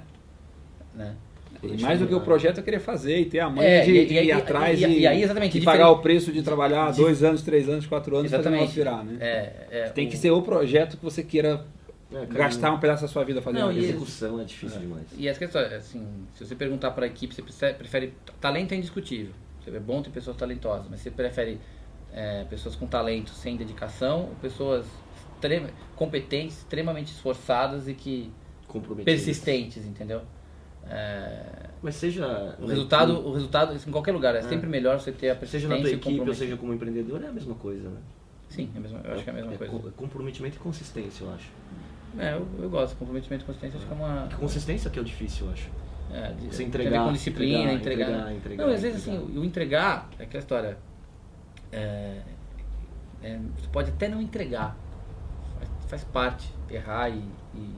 [0.94, 1.16] Né?
[1.62, 3.90] E mais do que o projeto eu queria fazer e ter a manha É, de,
[3.90, 5.98] e- de e- ir e- atrás e- e, e aí, exatamente, e diferente- pagar o
[6.00, 9.16] preço de trabalhar Dif- dois anos, três anos, quatro anos para virar, né?
[9.20, 11.64] É, é, Tem o- que ser o projeto que você queira
[12.12, 15.04] É, gastar um pedaço da sua vida fazendo Não, execução é difícil demais.
[15.16, 16.04] E as questões, assim,
[16.34, 19.32] se você perguntar para a equipe, você prefere, Talento é indiscutível.
[19.62, 21.58] Você é bom ter pessoas talentosas, mas você prefere
[22.12, 24.84] é, pessoas com talento sem dedicação ou pessoas
[25.34, 28.32] extrema, competentes, extremamente esforçadas e que
[28.66, 29.04] Comprometido.
[29.04, 30.22] persistentes, entendeu?
[30.88, 31.42] É,
[31.82, 32.56] Mas seja.
[32.60, 35.68] o, resultado, equipe- o resultado, em qualquer lugar, é sempre melhor você ter a Seja
[35.68, 37.98] na tua equipe ou seja como empreendedor, é a mesma coisa, né?
[38.48, 39.72] Sim, é a mesma- eu acho que é a mesma coisa.
[39.72, 41.48] co- comprometimento e consistência, eu acho.
[42.18, 42.96] É, eu, eu gosto.
[42.96, 44.28] Comprometimento e consistência acho que é uma.
[44.38, 45.70] Consistência que é o difícil, eu acho.
[46.12, 48.10] É, de, Você tem a entregar, ver com disciplina, entregar, entregar.
[48.10, 49.22] entregar, entregar, não, às vezes entregar.
[49.24, 50.78] assim, o entregar é aquela história.
[51.70, 52.20] É,
[53.22, 54.76] é, você pode até não entregar.
[55.56, 56.52] Faz, faz parte.
[56.68, 57.22] Errar e-
[57.54, 57.74] e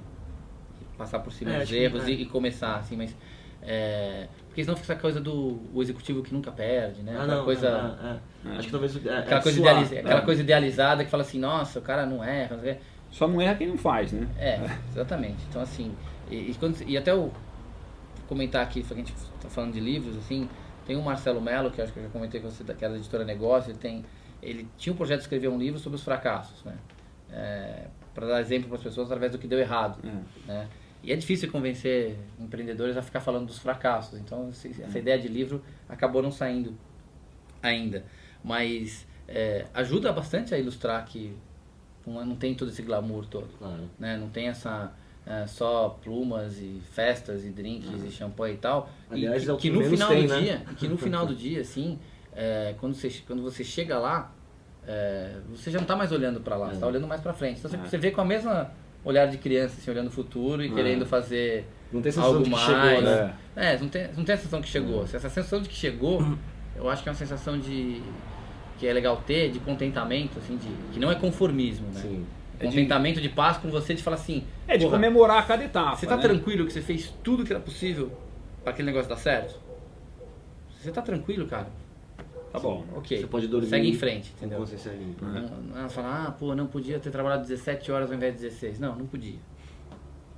[0.98, 2.10] passar por cima É, dos que- erros é.
[2.10, 3.14] e, e começar, assim, mas.
[3.62, 7.12] é, porque senão fica essa coisa do o executivo que nunca perde, né?
[7.16, 8.20] Ah, aquela não, coisa.
[8.44, 8.56] é, é.
[8.56, 8.96] Acho que talvez.
[9.06, 9.70] É, Aquela, é coisa suar.
[9.72, 10.24] idealiza- aquela É.
[10.24, 12.76] coisa idealizada que fala assim, nossa, o cara não erra, não quê.
[13.10, 14.26] Só não erra quem não faz, né?
[14.38, 15.36] É, exatamente.
[15.48, 15.94] Então, assim,
[16.30, 17.30] e, e, quando- e até o
[18.28, 20.48] comentar aqui, que a gente tá falando de livros, assim,
[20.86, 23.24] tem o Marcelo Mello, que eu acho que eu já comentei com você, daquela editora
[23.24, 24.04] Negócio, ele tem,
[24.42, 26.74] ele tinha um projeto de escrever um livro sobre os fracassos, né?
[28.14, 30.48] para dar exemplo para as pessoas através do que deu errado, É.
[30.52, 30.68] né?
[31.02, 34.18] E é difícil convencer empreendedores a ficar falando dos fracassos.
[34.20, 36.74] Então, essa ideia de livro acabou não saindo
[37.62, 38.04] ainda.
[38.44, 41.34] Mas é, ajuda bastante a ilustrar que
[42.06, 43.88] não não tem todo esse glamour todo Claro.
[43.98, 44.16] né?
[44.16, 44.92] Não tem essa
[45.26, 48.88] é, só plumas e festas e drinks e champanhe e tal.
[49.10, 50.40] Aliás, e que, é o que no final tem, do né?
[50.40, 51.98] dia, que no final do dia, assim,
[52.34, 54.32] é, quando você quando você chega lá,
[54.86, 57.58] é, você já não está mais olhando para lá, você está olhando mais para frente.
[57.58, 57.80] Então você, É.
[57.88, 58.72] você vê com a mesma
[59.04, 60.74] olhar de criança, assim, olhando o futuro e É.
[60.74, 62.66] querendo fazer Não tem sensação algo de que mais.
[62.66, 63.34] chegou, né?
[63.56, 65.06] É, não tem, não tem a sensação que chegou.
[65.06, 66.24] Se Essa sensação de que chegou,
[66.76, 68.00] eu acho que é uma sensação de
[68.78, 72.00] que é legal ter, de contentamento, assim, de que não é conformismo, né?
[72.00, 72.26] Sim.
[72.58, 74.44] É de- Contentamento de paz com você, de falar assim.
[74.68, 75.96] É de "Porra, comemorar cada etapa.
[75.96, 76.22] Você tá né?
[76.22, 78.10] tranquilo que você fez tudo que era possível
[78.62, 79.56] para aquele negócio dar certo?
[80.80, 81.66] Você tá tranquilo, cara?
[82.52, 82.84] Tá bom.
[82.94, 83.18] Ok.
[83.18, 83.68] Você pode dormir.
[83.68, 84.58] Segue em frente, com entendeu?
[84.58, 85.24] consciência limpa.
[85.24, 88.78] Não, não falar, ah, pô, não podia ter trabalhado 17 horas ao invés de 16.
[88.78, 89.38] Não, não podia.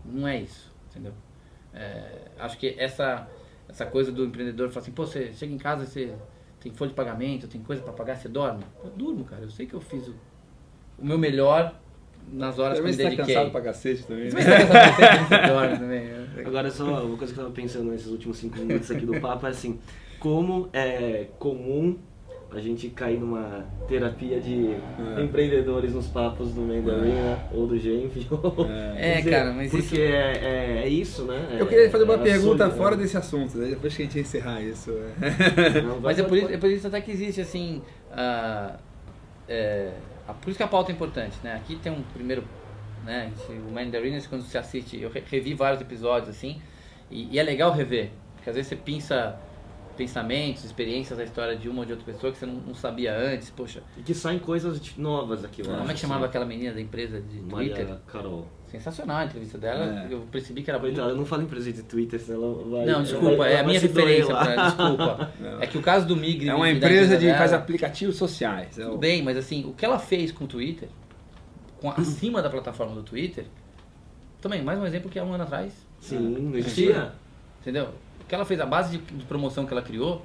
[0.04, 1.12] Não é isso, entendeu?
[1.72, 3.28] É, acho que essa,
[3.68, 6.14] essa coisa do empreendedor falar assim, pô, você chega em casa, você
[6.60, 8.62] tem folha de pagamento, tem coisa para pagar, você dorme?
[8.84, 9.42] Eu durmo, cara.
[9.42, 10.14] Eu sei que eu fiz o,
[10.98, 11.74] o meu melhor
[12.32, 13.34] nas horas Também que eu me você tá dediquei.
[13.34, 14.30] cansado pra cacete também.
[14.30, 14.44] Você né?
[14.44, 16.04] tá cansado pra cacete, você dorme também.
[16.04, 16.44] né?
[16.46, 19.46] Agora, só uma coisa que eu tava pensando nesses últimos cinco minutos aqui do papo
[19.46, 19.78] é assim,
[20.28, 21.98] como é comum
[22.50, 24.70] a gente cair numa terapia de
[25.18, 25.22] É.
[25.22, 28.16] empreendedores nos papos do Mandarina ou do Genf.
[28.96, 30.32] É, cara, mas Porque isso- é,
[30.78, 31.56] é, é isso, né?
[31.60, 33.02] Eu queria fazer uma É pergunta absurdo, fora né?
[33.02, 33.66] desse assunto, né?
[33.68, 34.92] depois que a gente encerrar isso.
[34.92, 35.82] é.
[35.82, 38.76] Não, Mas é por, isso, é por isso até que existe, assim, a,
[39.46, 39.90] é,
[40.26, 41.54] a- por isso que a pauta é importante, né?
[41.56, 42.44] Aqui tem um primeiro,
[43.04, 43.30] né,
[43.68, 46.62] o Man in the Arenas, quando você assiste, eu re- revi vários episódios, assim,
[47.10, 49.36] e, e é legal rever, porque às vezes você pensa
[49.94, 53.16] pensamentos, experiências da história de uma ou de outra pessoa que você não, não sabia
[53.16, 56.44] antes, poxa, E que saem coisas de- novas aqui, eu como é que chamava aquela
[56.44, 57.48] menina da empresa de assim.
[57.48, 57.84] Twitter?
[57.88, 58.46] Maria Carol.
[58.66, 60.12] Sensacional a entrevista dela, É.
[60.12, 60.94] eu percebi que era muito...
[60.94, 62.86] Coitada, eu não falo empresa de Twitter, senão ela vai...
[62.86, 64.44] Não, desculpa, vai- é a minha referência, lá.
[64.44, 65.32] pra, desculpa.
[65.40, 65.60] Não.
[65.62, 66.48] É que o caso do Migre...
[66.48, 68.76] É uma empresa de dela- faz aplicativos sociais.
[68.78, 70.88] É Tudo o- bem, mas assim, o que ela fez com o Twitter,
[71.80, 73.44] com a- acima da plataforma do Twitter,
[74.40, 77.12] também, mais um exemplo que há um ano atrás, Sim, não existia.
[77.62, 77.88] entendeu?
[78.34, 80.20] Que ela fez, a base de, de promoção que ela criou,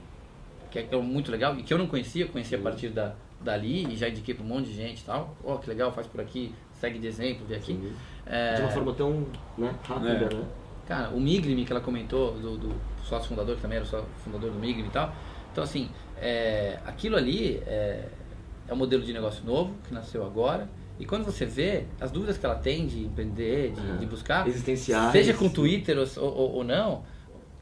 [0.71, 2.89] que é, que é muito legal, e que eu não conhecia, eu conhecia a partir
[2.89, 5.35] da, dali, e já indiquei pra um monte de gente e tal.
[5.43, 7.79] Ó, que legal, faz por aqui, segue de exemplo, vê aqui.
[8.25, 10.33] É, De uma forma tão né, rápida, É.
[10.33, 10.43] né?
[10.87, 14.07] Cara, o Migrime que ela comentou, do, do sócio fundador, que também era o sócio
[14.23, 15.13] fundador do Migrime e tal.
[15.51, 15.87] Então, assim,
[16.19, 18.05] é, aquilo ali é,
[18.67, 20.67] é um modelo de negócio novo, que nasceu agora.
[20.99, 23.97] E quando você vê as dúvidas que ela tem de empreender, de, Uhum.
[23.97, 24.47] de buscar,
[25.11, 27.03] seja com Twitter ou, ou, ou não,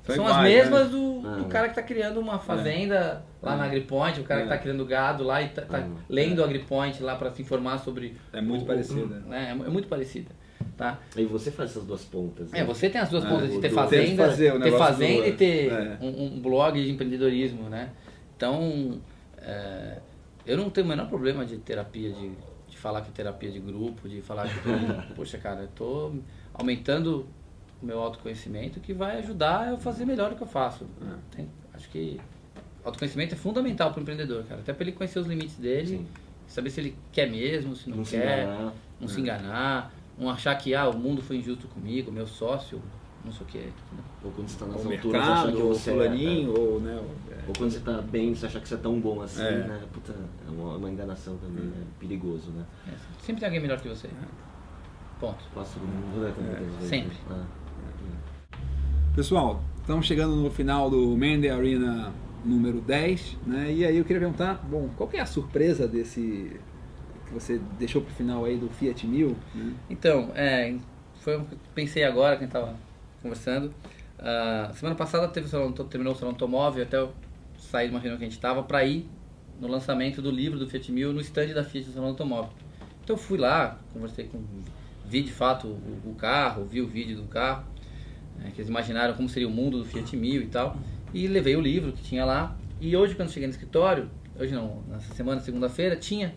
[0.07, 0.89] São são, iguais, as mesmas né?
[0.91, 1.49] do, do É.
[1.49, 3.57] cara que está criando uma fazenda lá É.
[3.57, 4.53] na AgriPoint, o cara que É.
[4.53, 5.87] está criando gado lá e está É.
[6.09, 8.15] lendo o AgriPoint lá para se informar sobre.
[8.33, 9.19] É muito o- parecida.
[9.27, 10.29] né, é muito parecida.
[10.75, 10.99] Tá?
[11.15, 12.51] Aí você faz essas duas pontas.
[12.53, 12.63] É, né?
[12.63, 15.71] você tem as duas É, pontas de ter fazenda, fazer ter fazenda do- e ter
[15.71, 15.97] é.
[16.01, 17.89] um, um blog de empreendedorismo, né?
[18.35, 18.99] Então,
[19.39, 19.97] é,
[20.45, 22.31] eu não tenho o menor problema de terapia, de,
[22.69, 24.69] de falar que é terapia de grupo, de falar que, tô,
[25.15, 26.11] poxa, cara, eu tô
[26.53, 27.27] aumentando
[27.81, 30.85] o meu autoconhecimento que vai ajudar eu a fazer melhor o que eu faço.
[31.01, 31.35] É.
[31.35, 32.19] Tem- acho que
[32.83, 34.61] autoconhecimento é fundamental para o empreendedor, cara.
[34.61, 36.07] Até para ele conhecer os limites dele, Sim.
[36.47, 38.73] saber se ele quer mesmo, se não, Não se quer enganar.
[38.99, 42.81] não se enganar, não achar que ah, o mundo foi injusto comigo, meu sócio,
[43.23, 43.69] não sei o que.
[44.23, 46.79] Ou quando você tá nas O alturas, achar que mercado, ou você é- fulaninho, ou,
[46.81, 47.37] né, o- é.
[47.47, 49.51] Ou quando você tá bem, você achar que você é tão bom assim, É.
[49.67, 49.81] né?
[49.93, 50.13] Puta,
[50.47, 51.83] é uma, uma enganação também, né?
[51.99, 52.65] Perigoso, né?
[53.21, 54.09] Sempre tem alguém melhor que você.
[55.19, 55.43] Ponto.
[55.53, 56.33] Quase todo mundo, né?
[56.81, 57.17] É, sempre.
[59.17, 62.13] Pessoal, estamos chegando no final do Mende Arena
[62.45, 63.73] número 10, né?
[63.73, 66.61] E aí eu queria perguntar, bom, qual que é a surpresa desse
[67.25, 69.73] que você deixou pro final aí do Fiat 1000, né?
[69.89, 70.75] Então, é,
[71.21, 72.75] foi o que pensei agora que a gente tava
[73.19, 73.73] conversando.
[74.19, 77.11] Ah, semana passada teve o salão, terminou o salão automóvel, até eu
[77.57, 79.09] saí de uma reunião que a gente tava para ir
[79.59, 82.51] no lançamento do livro do Fiat 1000 no stand da Fiat do salão automóvel.
[83.03, 84.43] Então eu fui lá, conversei com,
[85.07, 87.65] vi de fato o, o carro, vi o vídeo do carro,
[88.37, 90.77] né, que eles imaginaram como seria o mundo do Fiat 1000 e tal,
[91.13, 92.55] e levei o livro que tinha lá.
[92.79, 94.09] E hoje quando cheguei no escritório,
[94.39, 96.33] hoje não, nessa semana, segunda-feira, tinha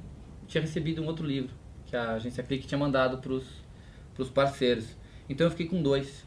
[0.46, 1.50] tinha recebido um outro livro
[1.86, 4.96] que a agência Clique tinha mandado para os parceiros.
[5.28, 6.26] Então eu fiquei com dois,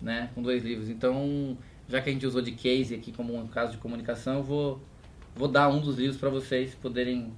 [0.00, 0.30] né?
[0.34, 0.88] Com dois livros.
[0.88, 1.58] Então,
[1.88, 4.80] já que a gente usou de case aqui como um caso de comunicação, eu vou,
[5.34, 7.32] vou dar um dos livros para vocês poderem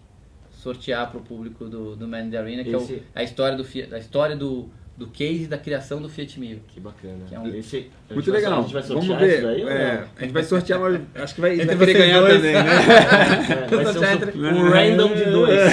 [0.50, 3.22] sortear para o público do, do Man in the Arena, que é Esse- o, a
[3.22, 4.68] história do Fiat- a história do,
[4.98, 6.58] do case da criação do Fiat 1000.
[6.66, 7.24] Que bacana.
[7.28, 8.58] Que é um- Esse, Muito vai- legal.
[8.58, 9.34] A gente vai Vamos sortear ver.
[9.36, 11.94] isso daí É, a gente vai sortear, mas acho que vai, a gente Entre vai
[11.94, 12.34] ganhar dois.
[12.34, 12.60] também, né?
[13.70, 15.72] É, vai ser um, entre- um random de dois.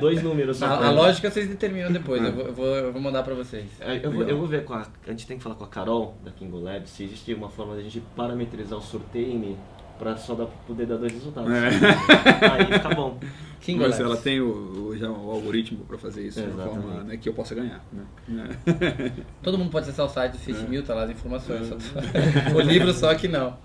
[0.00, 0.66] dois números só.
[0.66, 3.64] A, a lógica vocês determinam depois, eu, vou, eu, vou, eu vou mandar para vocês.
[3.80, 4.86] É, Eu vou, eu vou ver com a.
[5.06, 7.74] A gente tem que falar com a Carol da Kingo Labs se existe uma forma
[7.74, 9.56] de a gente parametrizar o sorteio
[9.98, 11.50] pra só dar, poder dar dois resultados.
[11.52, 11.68] É.
[11.68, 13.18] Aí fica bom.
[13.60, 14.04] King Mas Labs.
[14.04, 16.82] ela tem o, o- já o algoritmo para fazer isso de uma Exatamente.
[16.86, 17.82] forma né, que eu possa ganhar.
[18.28, 18.48] Né?
[19.42, 20.68] Todo mundo pode acessar o site do Fiat É.
[20.68, 21.66] 1000, tá lá as informações.
[21.68, 21.74] só-
[22.56, 23.56] o livro só que não.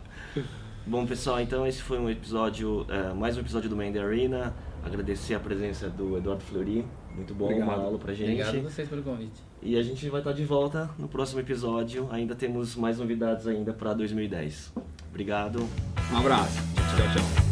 [0.86, 4.54] Bom, pessoal, então esse foi um episódio, é, mais um episódio do Main the Arena.
[4.84, 6.86] Agradecer a presença do Eduardo Fleury.
[7.16, 7.68] Muito bom, Obrigado.
[7.68, 8.42] uma aula pra gente.
[8.42, 9.42] Obrigado a vocês pelo convite.
[9.62, 12.08] E a gente vai estar de volta no próximo episódio.
[12.12, 14.74] Ainda temos mais novidades ainda para 2010.
[15.10, 15.68] Obrigado.
[16.14, 16.60] Um abraço.
[16.76, 17.49] Tchau, tchau.